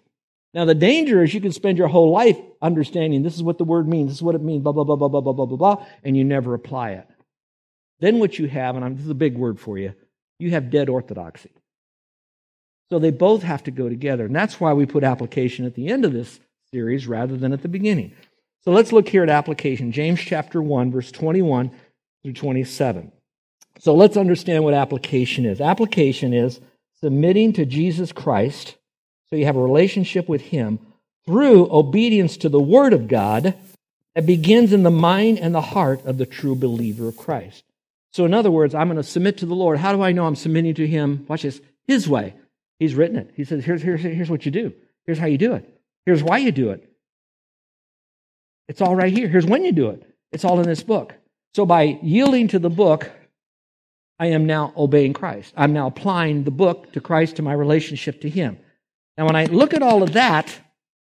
Now, 0.52 0.64
the 0.64 0.74
danger 0.74 1.22
is 1.22 1.32
you 1.32 1.40
can 1.40 1.52
spend 1.52 1.78
your 1.78 1.88
whole 1.88 2.10
life 2.10 2.38
understanding 2.60 3.22
this 3.22 3.36
is 3.36 3.42
what 3.42 3.58
the 3.58 3.64
word 3.64 3.86
means, 3.86 4.10
this 4.10 4.18
is 4.18 4.22
what 4.22 4.34
it 4.34 4.42
means, 4.42 4.62
blah, 4.62 4.72
blah, 4.72 4.84
blah, 4.84 4.96
blah, 4.96 5.08
blah, 5.08 5.20
blah, 5.20 5.32
blah, 5.32 5.46
blah, 5.46 5.56
blah, 5.56 5.86
and 6.02 6.16
you 6.16 6.24
never 6.24 6.54
apply 6.54 6.90
it. 6.90 7.06
Then 8.00 8.18
what 8.18 8.38
you 8.38 8.48
have, 8.48 8.76
and 8.76 8.84
I'm, 8.84 8.96
this 8.96 9.04
is 9.04 9.10
a 9.10 9.14
big 9.14 9.36
word 9.36 9.60
for 9.60 9.78
you, 9.78 9.94
you 10.38 10.50
have 10.50 10.70
dead 10.70 10.88
orthodoxy. 10.88 11.50
So 12.90 12.98
they 12.98 13.12
both 13.12 13.42
have 13.44 13.62
to 13.64 13.70
go 13.70 13.88
together. 13.88 14.24
And 14.24 14.34
that's 14.34 14.58
why 14.58 14.72
we 14.72 14.86
put 14.86 15.04
application 15.04 15.64
at 15.64 15.74
the 15.74 15.88
end 15.88 16.04
of 16.04 16.12
this 16.12 16.40
series 16.72 17.06
rather 17.06 17.36
than 17.36 17.52
at 17.52 17.62
the 17.62 17.68
beginning. 17.68 18.12
So 18.62 18.72
let's 18.72 18.92
look 18.92 19.08
here 19.08 19.22
at 19.22 19.28
application. 19.28 19.92
James 19.92 20.20
chapter 20.20 20.60
1, 20.60 20.90
verse 20.90 21.12
21 21.12 21.70
through 22.22 22.32
27. 22.32 23.12
So 23.78 23.94
let's 23.94 24.16
understand 24.16 24.64
what 24.64 24.74
application 24.74 25.46
is. 25.46 25.60
Application 25.60 26.34
is 26.34 26.60
submitting 27.00 27.52
to 27.54 27.64
Jesus 27.64 28.12
Christ 28.12 28.76
so 29.30 29.36
you 29.36 29.46
have 29.46 29.56
a 29.56 29.62
relationship 29.62 30.28
with 30.28 30.42
Him 30.42 30.78
through 31.24 31.72
obedience 31.72 32.36
to 32.38 32.48
the 32.48 32.60
Word 32.60 32.92
of 32.92 33.08
God 33.08 33.54
that 34.14 34.26
begins 34.26 34.72
in 34.72 34.82
the 34.82 34.90
mind 34.90 35.38
and 35.38 35.54
the 35.54 35.60
heart 35.60 36.04
of 36.04 36.18
the 36.18 36.26
true 36.26 36.54
believer 36.54 37.08
of 37.08 37.16
Christ. 37.16 37.64
So, 38.12 38.24
in 38.24 38.34
other 38.34 38.50
words, 38.50 38.74
I'm 38.74 38.88
going 38.88 38.96
to 38.96 39.04
submit 39.04 39.38
to 39.38 39.46
the 39.46 39.54
Lord. 39.54 39.78
How 39.78 39.92
do 39.92 40.02
I 40.02 40.12
know 40.12 40.26
I'm 40.26 40.34
submitting 40.34 40.74
to 40.74 40.86
Him? 40.86 41.24
Watch 41.28 41.42
this 41.42 41.60
His 41.86 42.08
way. 42.08 42.34
He's 42.80 42.94
written 42.94 43.16
it. 43.16 43.30
He 43.36 43.44
says, 43.44 43.64
here's, 43.64 43.82
here's, 43.82 44.00
here's 44.00 44.30
what 44.30 44.44
you 44.44 44.50
do. 44.50 44.72
Here's 45.06 45.18
how 45.18 45.26
you 45.26 45.38
do 45.38 45.54
it. 45.54 45.80
Here's 46.06 46.22
why 46.22 46.38
you 46.38 46.50
do 46.50 46.70
it. 46.70 46.90
It's 48.68 48.80
all 48.80 48.96
right 48.96 49.12
here. 49.12 49.28
Here's 49.28 49.46
when 49.46 49.64
you 49.64 49.72
do 49.72 49.90
it. 49.90 50.02
It's 50.32 50.44
all 50.44 50.60
in 50.60 50.66
this 50.66 50.82
book. 50.82 51.14
So, 51.54 51.64
by 51.64 51.98
yielding 52.02 52.48
to 52.48 52.58
the 52.58 52.70
book, 52.70 53.10
I 54.18 54.26
am 54.26 54.46
now 54.46 54.72
obeying 54.76 55.12
Christ. 55.12 55.54
I'm 55.56 55.72
now 55.72 55.86
applying 55.86 56.42
the 56.42 56.50
book 56.50 56.92
to 56.92 57.00
Christ, 57.00 57.36
to 57.36 57.42
my 57.42 57.52
relationship 57.52 58.20
to 58.22 58.28
Him. 58.28 58.58
Now, 59.20 59.26
when 59.26 59.36
I 59.36 59.44
look 59.44 59.74
at 59.74 59.82
all 59.82 60.02
of 60.02 60.14
that, 60.14 60.58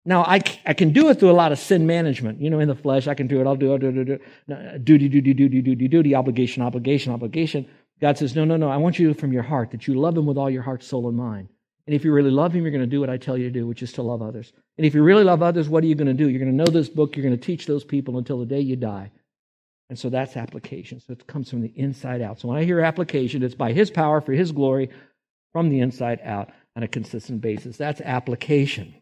now 0.05 0.23
I, 0.23 0.41
I 0.65 0.73
can 0.73 0.91
do 0.91 1.09
it 1.09 1.19
through 1.19 1.29
a 1.29 1.33
lot 1.33 1.51
of 1.51 1.59
sin 1.59 1.85
management. 1.85 2.41
You 2.41 2.49
know, 2.49 2.59
in 2.59 2.67
the 2.67 2.73
flesh, 2.73 3.07
I 3.07 3.13
can 3.13 3.27
do 3.27 3.39
it. 3.39 3.45
I'll 3.45 3.55
do 3.55 3.75
it. 3.75 3.77
Do, 3.77 3.91
do, 4.03 4.19
uh, 4.51 4.79
do, 4.79 4.97
duty, 4.97 5.07
duty, 5.07 5.35
duty, 5.35 5.61
duty, 5.61 5.87
duty, 5.87 6.15
obligation, 6.15 6.63
obligation, 6.63 7.13
obligation. 7.13 7.67
God 7.99 8.17
says, 8.17 8.35
no, 8.35 8.43
no, 8.43 8.57
no. 8.57 8.71
I 8.71 8.77
want 8.77 8.97
you 8.97 9.13
from 9.13 9.31
your 9.31 9.43
heart 9.43 9.69
that 9.69 9.87
you 9.87 9.93
love 9.93 10.17
Him 10.17 10.25
with 10.25 10.39
all 10.39 10.49
your 10.49 10.63
heart, 10.63 10.81
soul, 10.81 11.09
and 11.09 11.15
mind. 11.15 11.49
And 11.85 11.95
if 11.95 12.03
you 12.03 12.11
really 12.11 12.31
love 12.31 12.53
Him, 12.53 12.63
you're 12.63 12.71
going 12.71 12.81
to 12.81 12.87
do 12.87 12.99
what 12.99 13.11
I 13.11 13.17
tell 13.17 13.37
you 13.37 13.43
to 13.43 13.51
do, 13.51 13.67
which 13.67 13.83
is 13.83 13.93
to 13.93 14.01
love 14.01 14.23
others. 14.23 14.51
And 14.79 14.85
if 14.87 14.95
you 14.95 15.03
really 15.03 15.23
love 15.23 15.43
others, 15.43 15.69
what 15.69 15.83
are 15.83 15.87
you 15.87 15.93
going 15.93 16.07
to 16.07 16.15
do? 16.15 16.27
You're 16.27 16.43
going 16.43 16.57
to 16.57 16.57
know 16.57 16.71
this 16.71 16.89
book. 16.89 17.15
You're 17.15 17.25
going 17.27 17.37
to 17.37 17.45
teach 17.45 17.67
those 17.67 17.83
people 17.83 18.17
until 18.17 18.39
the 18.39 18.47
day 18.47 18.61
you 18.61 18.77
die. 18.77 19.11
And 19.91 19.99
so 19.99 20.09
that's 20.09 20.37
application. 20.37 21.01
So 21.01 21.13
it 21.13 21.27
comes 21.27 21.51
from 21.51 21.61
the 21.61 21.71
inside 21.75 22.23
out. 22.23 22.39
So 22.39 22.47
when 22.47 22.57
I 22.57 22.63
hear 22.63 22.79
application, 22.79 23.43
it's 23.43 23.53
by 23.53 23.73
His 23.73 23.91
power 23.91 24.21
for 24.21 24.31
His 24.31 24.51
glory 24.51 24.89
from 25.53 25.69
the 25.69 25.81
inside 25.81 26.19
out 26.23 26.49
on 26.75 26.84
a 26.84 26.88
consistent 26.88 27.41
basis. 27.41 27.77
That's 27.77 28.01
application. 28.01 28.93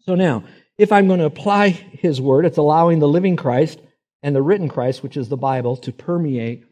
So 0.00 0.14
now, 0.14 0.44
if 0.76 0.92
I'm 0.92 1.06
going 1.06 1.20
to 1.20 1.26
apply 1.26 1.68
His 1.70 2.20
word, 2.20 2.46
it's 2.46 2.58
allowing 2.58 2.98
the 2.98 3.08
living 3.08 3.36
Christ 3.36 3.80
and 4.22 4.34
the 4.34 4.42
written 4.42 4.68
Christ, 4.68 5.02
which 5.02 5.16
is 5.16 5.28
the 5.28 5.36
Bible, 5.36 5.76
to 5.78 5.92
permeate 5.92 6.64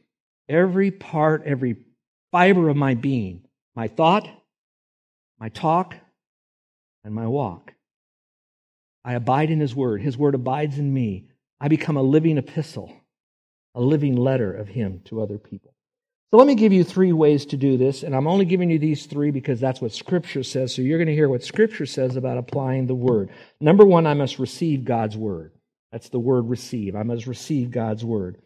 every 0.49 0.91
part, 0.91 1.43
every 1.45 1.77
fiber 2.33 2.69
of 2.69 2.77
my 2.77 2.95
being 2.95 3.43
my 3.75 3.89
thought, 3.89 4.27
my 5.39 5.51
talk, 5.51 5.95
and 7.05 7.15
my 7.15 7.27
walk. 7.27 7.75
I 9.05 9.13
abide 9.13 9.51
in 9.51 9.61
His 9.61 9.75
word. 9.75 10.01
His 10.01 10.17
word 10.17 10.35
abides 10.35 10.79
in 10.79 10.95
me. 10.95 11.27
I 11.61 11.69
become 11.69 11.99
a 11.99 12.03
living 12.03 12.39
epistle 12.39 12.91
a 13.77 13.81
living 13.81 14.17
letter 14.17 14.53
of 14.53 14.69
Him 14.69 15.03
to 15.05 15.21
other 15.21 15.39
people. 15.39 15.76
So 16.31 16.39
let 16.39 16.47
me 16.47 16.57
give 16.57 16.73
you 16.73 16.83
three 16.83 17.13
ways 17.13 17.47
to 17.47 17.57
do 17.57 17.77
this, 17.77 18.03
and 18.03 18.15
I'm 18.15 18.27
only 18.27 18.45
giving 18.45 18.69
you 18.69 18.79
these 18.79 19.07
three 19.07 19.31
because 19.31 19.61
that's 19.61 19.81
what 19.81 19.93
Scripture 19.93 20.43
says. 20.43 20.75
So 20.75 20.83
you're 20.83 20.99
going 20.99 21.07
to 21.07 21.15
hear 21.15 21.29
what 21.29 21.45
Scripture 21.45 21.87
says 21.87 22.17
about 22.17 22.37
applying 22.37 22.87
the 22.87 22.95
Word. 22.95 23.31
Number 23.61 23.85
one, 23.85 24.07
I 24.07 24.15
must 24.15 24.39
receive 24.39 24.85
God's 24.85 25.17
Word. 25.17 25.53
That's 25.93 26.09
the 26.09 26.19
word 26.19 26.49
receive. 26.49 26.97
I 26.97 27.05
must 27.05 27.27
receive 27.27 27.71
God's 27.71 28.05
Word. 28.05 28.37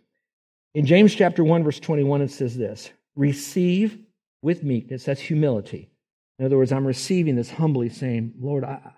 In 0.75 0.87
James 0.87 1.15
chapter 1.15 1.43
1, 1.43 1.65
verse 1.65 1.81
21, 1.81 2.23
it 2.23 2.31
says 2.31 2.57
this 2.57 2.91
Receive 3.17 3.99
with 4.43 4.63
meekness. 4.63 5.05
That's 5.05 5.21
humility. 5.21 5.91
In 6.39 6.47
other 6.47 6.57
words, 6.57 6.73
I'm 6.73 6.87
receiving 6.87 7.37
this 7.37 7.51
humbly, 7.51 7.89
saying, 7.89 8.35
Lord, 8.39 8.65
I, 8.65 8.93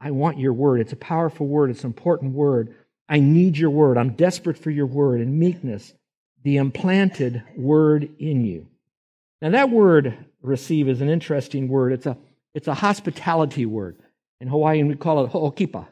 I 0.00 0.12
want 0.12 0.38
your 0.38 0.52
word. 0.52 0.80
It's 0.80 0.92
a 0.92 0.96
powerful 0.96 1.46
word, 1.46 1.70
it's 1.70 1.84
an 1.84 1.88
important 1.88 2.32
word. 2.32 2.74
I 3.08 3.18
need 3.18 3.58
your 3.58 3.70
word. 3.70 3.98
I'm 3.98 4.14
desperate 4.14 4.56
for 4.56 4.70
your 4.70 4.86
word 4.86 5.20
and 5.20 5.38
meekness, 5.38 5.92
the 6.42 6.56
implanted 6.56 7.42
word 7.56 8.10
in 8.18 8.44
you. 8.44 8.66
Now, 9.42 9.50
that 9.50 9.70
word 9.70 10.16
receive 10.42 10.88
is 10.88 11.00
an 11.00 11.08
interesting 11.08 11.68
word. 11.68 11.92
It's 11.92 12.06
a, 12.06 12.16
it's 12.54 12.68
a 12.68 12.74
hospitality 12.74 13.66
word. 13.66 13.96
In 14.40 14.48
Hawaiian, 14.48 14.88
we 14.88 14.96
call 14.96 15.24
it 15.24 15.30
ho'okipa. 15.30 15.86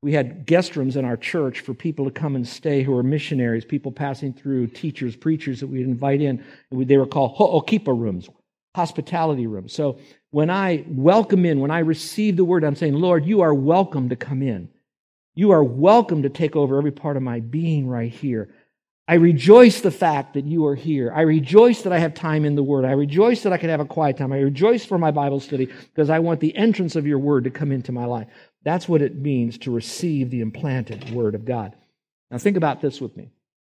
We 0.00 0.12
had 0.12 0.46
guest 0.46 0.76
rooms 0.76 0.96
in 0.96 1.04
our 1.04 1.16
church 1.16 1.60
for 1.60 1.74
people 1.74 2.04
to 2.04 2.10
come 2.12 2.36
and 2.36 2.46
stay 2.46 2.82
who 2.84 2.96
are 2.96 3.02
missionaries, 3.02 3.64
people 3.64 3.90
passing 3.90 4.32
through, 4.32 4.68
teachers, 4.68 5.16
preachers 5.16 5.60
that 5.60 5.66
we'd 5.66 5.86
invite 5.86 6.20
in. 6.20 6.44
They 6.70 6.96
were 6.96 7.06
called 7.06 7.32
ho'okipa 7.32 7.98
rooms, 7.98 8.28
hospitality 8.76 9.48
rooms. 9.48 9.72
So 9.72 9.98
when 10.30 10.50
I 10.50 10.84
welcome 10.86 11.44
in, 11.44 11.58
when 11.58 11.72
I 11.72 11.80
receive 11.80 12.36
the 12.36 12.44
word, 12.44 12.62
I'm 12.62 12.76
saying, 12.76 12.94
Lord, 12.94 13.26
you 13.26 13.40
are 13.40 13.54
welcome 13.54 14.08
to 14.10 14.16
come 14.16 14.42
in. 14.42 14.68
You 15.34 15.50
are 15.50 15.64
welcome 15.64 16.22
to 16.22 16.28
take 16.28 16.54
over 16.54 16.78
every 16.78 16.92
part 16.92 17.16
of 17.16 17.22
my 17.22 17.40
being 17.40 17.88
right 17.88 18.12
here. 18.12 18.50
I 19.10 19.14
rejoice 19.14 19.80
the 19.80 19.90
fact 19.90 20.34
that 20.34 20.44
you 20.44 20.66
are 20.66 20.74
here. 20.74 21.10
I 21.14 21.22
rejoice 21.22 21.80
that 21.82 21.94
I 21.94 21.98
have 21.98 22.12
time 22.12 22.44
in 22.44 22.56
the 22.56 22.62
Word. 22.62 22.84
I 22.84 22.90
rejoice 22.90 23.42
that 23.42 23.54
I 23.54 23.56
can 23.56 23.70
have 23.70 23.80
a 23.80 23.86
quiet 23.86 24.18
time. 24.18 24.34
I 24.34 24.40
rejoice 24.40 24.84
for 24.84 24.98
my 24.98 25.10
Bible 25.10 25.40
study 25.40 25.64
because 25.64 26.10
I 26.10 26.18
want 26.18 26.40
the 26.40 26.54
entrance 26.54 26.94
of 26.94 27.06
your 27.06 27.18
Word 27.18 27.44
to 27.44 27.50
come 27.50 27.72
into 27.72 27.90
my 27.90 28.04
life. 28.04 28.28
That's 28.64 28.86
what 28.86 29.00
it 29.00 29.16
means 29.16 29.56
to 29.58 29.70
receive 29.70 30.28
the 30.28 30.42
implanted 30.42 31.10
Word 31.10 31.34
of 31.34 31.46
God. 31.46 31.74
Now, 32.30 32.36
think 32.36 32.58
about 32.58 32.82
this 32.82 33.00
with 33.00 33.16
me. 33.16 33.30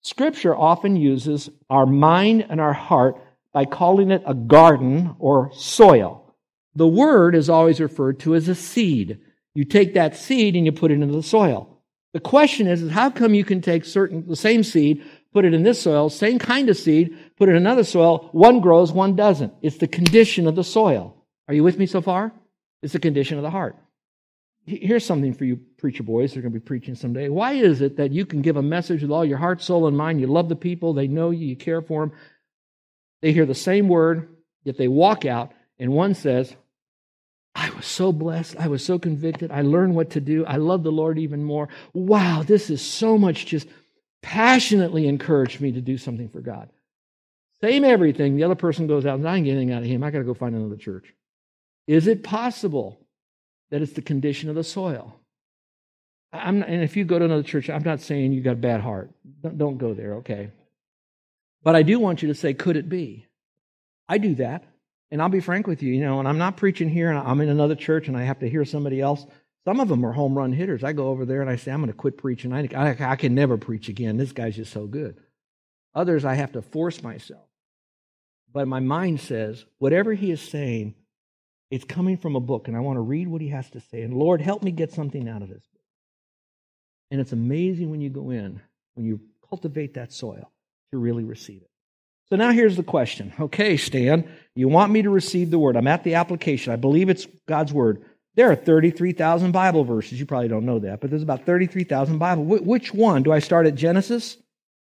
Scripture 0.03 0.57
often 0.57 0.97
uses 0.97 1.49
our 1.69 1.87
mind 1.87 2.47
and 2.51 2.61
our 2.61 2.73
heart 2.73 3.16
by 3.53 3.66
calling 3.66 4.11
it 4.11 4.25
a 4.27 4.35
garden 4.35 5.14
or 5.21 5.53
soil. 5.55 6.35
The 6.75 6.88
Word 6.88 7.37
is 7.37 7.49
always 7.49 7.81
referred 7.81 8.19
to 8.21 8.35
as 8.35 8.49
a 8.49 8.57
seed. 8.57 9.21
You 9.55 9.64
take 9.64 9.95
that 9.95 10.16
seed 10.16 10.57
and 10.57 10.66
you 10.66 10.73
put 10.73 10.90
it 10.90 10.95
into 10.95 11.14
the 11.14 11.23
soil. 11.23 11.71
The 12.12 12.21
question 12.21 12.66
is, 12.66 12.83
is 12.83 12.90
how 12.90 13.11
come 13.11 13.35
you 13.35 13.45
can 13.45 13.61
take 13.61 13.85
certain 13.85 14.27
the 14.27 14.35
same 14.35 14.64
seed, 14.64 15.05
put 15.33 15.45
it 15.45 15.55
in 15.55 15.62
this 15.62 15.83
soil, 15.83 16.11
same 16.11 16.38
kind 16.38 16.69
of 16.69 16.77
seed, 16.77 17.16
put 17.37 17.49
it 17.49 17.53
in 17.53 17.57
another 17.57 17.85
soil, 17.85 18.29
one 18.33 18.61
grows, 18.61 18.93
one 18.93 19.16
doesn't. 19.16 19.53
It's 19.62 19.79
the 19.79 19.88
condition 19.88 20.47
of 20.47 20.57
the 20.57 20.64
soil. 20.64 21.16
Are 21.49 21.55
you 21.55 21.64
with 21.64 21.79
me 21.79 21.87
so 21.87 22.01
far? 22.01 22.33
It's 22.83 22.93
the 22.93 22.99
condition 22.99 23.37
of 23.37 23.43
the 23.43 23.51
heart. 23.51 23.77
Here's 24.66 25.05
something 25.05 25.35
for 25.35 25.45
you 25.45 25.57
preacher 25.79 26.03
boys 26.03 26.33
they 26.33 26.38
are 26.38 26.43
going 26.43 26.53
to 26.53 26.61
be 26.61 26.64
preaching 26.64 26.95
someday. 26.95 27.29
Why 27.29 27.53
is 27.53 27.81
it 27.81 27.97
that 27.97 28.12
you 28.12 28.27
can 28.27 28.43
give 28.43 28.57
a 28.57 28.62
message 28.62 29.03
with 29.03 29.11
all 29.11 29.25
your 29.25 29.38
heart, 29.38 29.62
soul, 29.62 29.87
and 29.87 29.97
mind? 29.97 30.21
You 30.21 30.27
love 30.27 30.49
the 30.49 30.57
people, 30.57 30.93
they 30.93 31.09
know 31.09 31.31
you, 31.31 31.47
you 31.47 31.57
care 31.57 31.83
for 31.83 32.07
them. 32.07 32.16
They 33.23 33.33
hear 33.33 33.47
the 33.47 33.55
same 33.55 33.88
word, 33.88 34.29
yet 34.64 34.79
they 34.79 34.88
walk 34.88 35.25
out, 35.25 35.53
and 35.79 35.93
one 35.93 36.14
says, 36.14 36.55
I 37.55 37.71
was 37.71 37.87
so 37.87 38.12
blessed. 38.12 38.57
I 38.59 38.69
was 38.69 38.85
so 38.85 38.99
convicted. 38.99 39.51
I 39.51 39.62
learned 39.62 39.95
what 39.95 40.11
to 40.11 40.21
do. 40.21 40.47
I 40.47 40.57
love 40.57 40.83
the 40.83 40.93
Lord 40.93 41.19
even 41.19 41.43
more. 41.43 41.69
Wow, 41.93 42.43
this 42.43 42.71
is 42.71 42.81
so 42.81 43.19
much 43.19 43.47
just 43.47 43.66
passionately 44.22 45.06
encouraged 45.06 45.61
me 45.61 45.72
to 45.72 45.80
do 45.80 45.98
something 45.98 46.28
for 46.28 46.40
God. 46.40 46.70
Same 47.61 47.85
everything. 47.85 48.37
The 48.37 48.44
other 48.44 48.54
person 48.54 48.87
goes 48.87 49.04
out 49.06 49.18
and 49.18 49.28
I 49.28 49.37
ain't 49.37 49.44
getting 49.44 49.72
out 49.72 49.83
of 49.83 49.88
him. 49.88 50.02
I 50.02 50.11
got 50.11 50.18
to 50.18 50.24
go 50.24 50.35
find 50.35 50.54
another 50.54 50.76
church. 50.76 51.12
Is 51.87 52.06
it 52.06 52.22
possible 52.22 52.98
that 53.70 53.83
it's 53.83 53.92
the 53.92 54.02
condition 54.02 54.48
of 54.48 54.54
the 54.54 54.64
soil? 54.64 55.16
I'm 56.33 56.61
not, 56.61 56.68
and 56.68 56.83
if 56.83 56.96
you 56.96 57.04
go 57.04 57.18
to 57.18 57.24
another 57.24 57.42
church, 57.42 57.68
I'm 57.68 57.83
not 57.83 58.00
saying 58.00 58.33
you 58.33 58.40
got 58.40 58.52
a 58.52 58.56
bad 58.56 58.80
heart. 58.80 59.11
Don't, 59.42 59.59
don't 59.59 59.78
go 59.78 59.94
there, 59.94 60.14
okay? 60.16 60.52
But 61.62 61.76
I 61.76 61.83
do 61.83 61.98
want 61.98 62.22
you 62.22 62.28
to 62.28 62.35
say, 62.35 62.54
could 62.54 62.76
it 62.76 62.88
be? 62.88 63.26
I 64.09 64.18
do 64.18 64.35
that. 64.37 64.64
And 65.11 65.20
I'll 65.20 65.28
be 65.28 65.40
frank 65.40 65.66
with 65.66 65.83
you, 65.83 65.92
you 65.92 66.02
know, 66.02 66.20
and 66.20 66.28
I'm 66.28 66.38
not 66.38 66.56
preaching 66.56 66.88
here 66.88 67.11
and 67.11 67.18
I'm 67.18 67.40
in 67.40 67.48
another 67.48 67.74
church 67.74 68.06
and 68.06 68.16
I 68.16 68.22
have 68.22 68.38
to 68.40 68.48
hear 68.48 68.64
somebody 68.64 69.00
else. 69.00 69.26
Some 69.64 69.81
of 69.81 69.88
them 69.88 70.05
are 70.07 70.12
home 70.12 70.37
run 70.37 70.53
hitters. 70.53 70.83
I 70.83 70.92
go 70.92 71.09
over 71.09 71.25
there 71.25 71.42
and 71.42 71.51
I 71.51 71.57
say, 71.57 71.70
I'm 71.70 71.81
going 71.81 71.92
to 71.92 71.96
quit 71.96 72.16
preaching. 72.16 72.53
I, 72.53 72.68
I, 72.75 72.96
I 73.12 73.16
can 73.16 73.35
never 73.35 73.59
preach 73.59 73.88
again. 73.88 74.16
This 74.16 74.33
guy's 74.33 74.57
just 74.57 74.73
so 74.73 74.87
good. 74.87 75.18
Others, 75.94 76.25
I 76.25 76.35
have 76.35 76.53
to 76.53 76.62
force 76.62 77.03
myself. 77.03 77.46
But 78.53 78.68
my 78.68 78.81
mind 78.81 79.20
says, 79.20 79.64
whatever 79.79 80.12
he 80.14 80.31
is 80.31 80.40
saying, 80.40 80.94
it's 81.70 81.85
coming 81.85 82.16
from 82.16 82.35
a 82.35 82.40
book, 82.40 82.66
and 82.66 82.77
I 82.77 82.81
want 82.81 82.96
to 82.96 83.03
read 83.03 83.29
what 83.29 83.40
he 83.40 83.49
has 83.49 83.68
to 83.70 83.81
say. 83.81 84.03
And 84.03 84.14
Lord, 84.14 84.40
help 84.40 84.62
me 84.62 84.73
get 84.73 84.92
something 84.92 85.29
out 85.29 85.42
of 85.42 85.49
this 85.49 85.62
book. 85.73 85.83
And 87.11 87.20
it's 87.20 87.33
amazing 87.33 87.90
when 87.90 88.01
you 88.01 88.11
go 88.11 88.31
in, 88.31 88.61
when 88.94 89.07
you 89.07 89.20
cultivate 89.49 89.94
that 89.94 90.12
soil, 90.12 90.51
to 90.90 90.99
really 90.99 91.23
receive 91.23 91.62
it. 91.62 91.70
So 92.29 92.37
now 92.37 92.53
here's 92.53 92.77
the 92.77 92.83
question. 92.83 93.33
Okay, 93.38 93.77
Stan, 93.77 94.29
you 94.55 94.68
want 94.68 94.92
me 94.92 95.03
to 95.03 95.11
receive 95.11 95.51
the 95.51 95.59
word. 95.59 95.77
I'm 95.77 95.88
at 95.88 96.05
the 96.05 96.14
application. 96.14 96.73
I 96.73 96.77
believe 96.77 97.09
it's 97.09 97.27
God's 97.46 97.73
word. 97.73 98.05
There 98.37 98.51
are 98.51 98.57
33,000 98.57 99.53
Bible 99.53 99.85
verses. 99.85 100.19
You 100.21 100.27
probably 100.27 100.49
don't 100.49 100.66
know 100.66 100.79
that, 100.81 101.01
but 101.01 101.11
there's 101.11 101.23
about 101.23 101.47
33,000 101.47 102.19
Bible. 102.19 102.45
Wh- 102.45 102.66
which 102.66 102.95
one? 102.95 103.23
Do 103.23 103.33
I 103.33 103.40
start 103.40 103.66
at 103.66 103.75
Genesis 103.75 104.37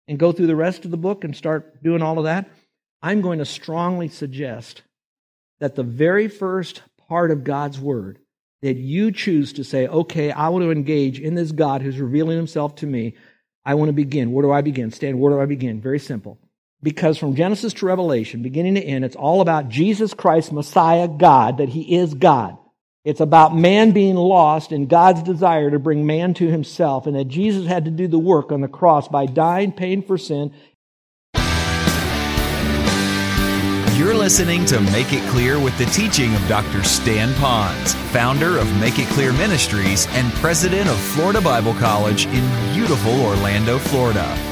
and 0.06 0.18
go 0.18 0.32
through 0.32 0.48
the 0.48 0.56
rest 0.56 0.84
of 0.84 0.90
the 0.90 0.96
book 0.96 1.24
and 1.24 1.34
start 1.34 1.82
doing 1.82 2.02
all 2.02 2.18
of 2.18 2.24
that? 2.24 2.48
I'm 3.02 3.20
going 3.20 3.38
to 3.38 3.44
strongly 3.46 4.08
suggest 4.08 4.82
that 5.60 5.74
the 5.74 5.82
very 5.82 6.28
first 6.28 6.82
part 7.08 7.30
of 7.30 7.42
God's 7.44 7.80
word 7.80 8.18
that 8.60 8.76
you 8.76 9.10
choose 9.10 9.54
to 9.54 9.64
say, 9.64 9.88
okay, 9.88 10.30
I 10.30 10.50
want 10.50 10.62
to 10.64 10.70
engage 10.70 11.18
in 11.18 11.34
this 11.34 11.50
God 11.52 11.82
who's 11.82 11.98
revealing 11.98 12.36
himself 12.36 12.76
to 12.76 12.86
me. 12.86 13.14
I 13.64 13.74
want 13.74 13.88
to 13.88 13.92
begin. 13.92 14.32
Where 14.32 14.42
do 14.42 14.52
I 14.52 14.60
begin? 14.60 14.90
Stan, 14.92 15.18
where 15.18 15.32
do 15.32 15.40
I 15.40 15.46
begin? 15.46 15.80
Very 15.80 15.98
simple. 15.98 16.38
because 16.82 17.16
from 17.16 17.34
Genesis 17.36 17.72
to 17.74 17.86
Revelation, 17.86 18.42
beginning 18.42 18.74
to 18.74 18.82
end, 18.82 19.04
it's 19.04 19.16
all 19.16 19.40
about 19.40 19.68
Jesus 19.68 20.14
Christ, 20.14 20.52
Messiah, 20.52 21.08
God, 21.08 21.58
that 21.58 21.68
He 21.68 21.96
is 21.96 22.14
God. 22.14 22.56
It's 23.04 23.20
about 23.20 23.56
man 23.56 23.90
being 23.90 24.14
lost 24.14 24.70
and 24.70 24.88
God's 24.88 25.24
desire 25.24 25.72
to 25.72 25.80
bring 25.80 26.06
man 26.06 26.34
to 26.34 26.46
Himself, 26.46 27.08
and 27.08 27.16
that 27.16 27.26
Jesus 27.26 27.66
had 27.66 27.84
to 27.86 27.90
do 27.90 28.06
the 28.06 28.18
work 28.18 28.52
on 28.52 28.60
the 28.60 28.68
cross 28.68 29.08
by 29.08 29.26
dying, 29.26 29.72
paying 29.72 30.02
for 30.02 30.16
sin. 30.16 30.52
You're 33.98 34.14
listening 34.14 34.64
to 34.66 34.80
Make 34.80 35.12
It 35.12 35.28
Clear 35.30 35.58
with 35.58 35.76
the 35.78 35.84
teaching 35.86 36.32
of 36.34 36.48
Dr. 36.48 36.84
Stan 36.84 37.32
Ponz, 37.34 37.94
founder 38.12 38.56
of 38.58 38.80
Make 38.80 39.00
It 39.00 39.08
Clear 39.08 39.32
Ministries 39.32 40.06
and 40.10 40.32
president 40.34 40.88
of 40.88 40.96
Florida 40.96 41.40
Bible 41.40 41.74
College 41.74 42.26
in 42.26 42.72
beautiful 42.72 43.20
Orlando, 43.20 43.78
Florida. 43.78 44.51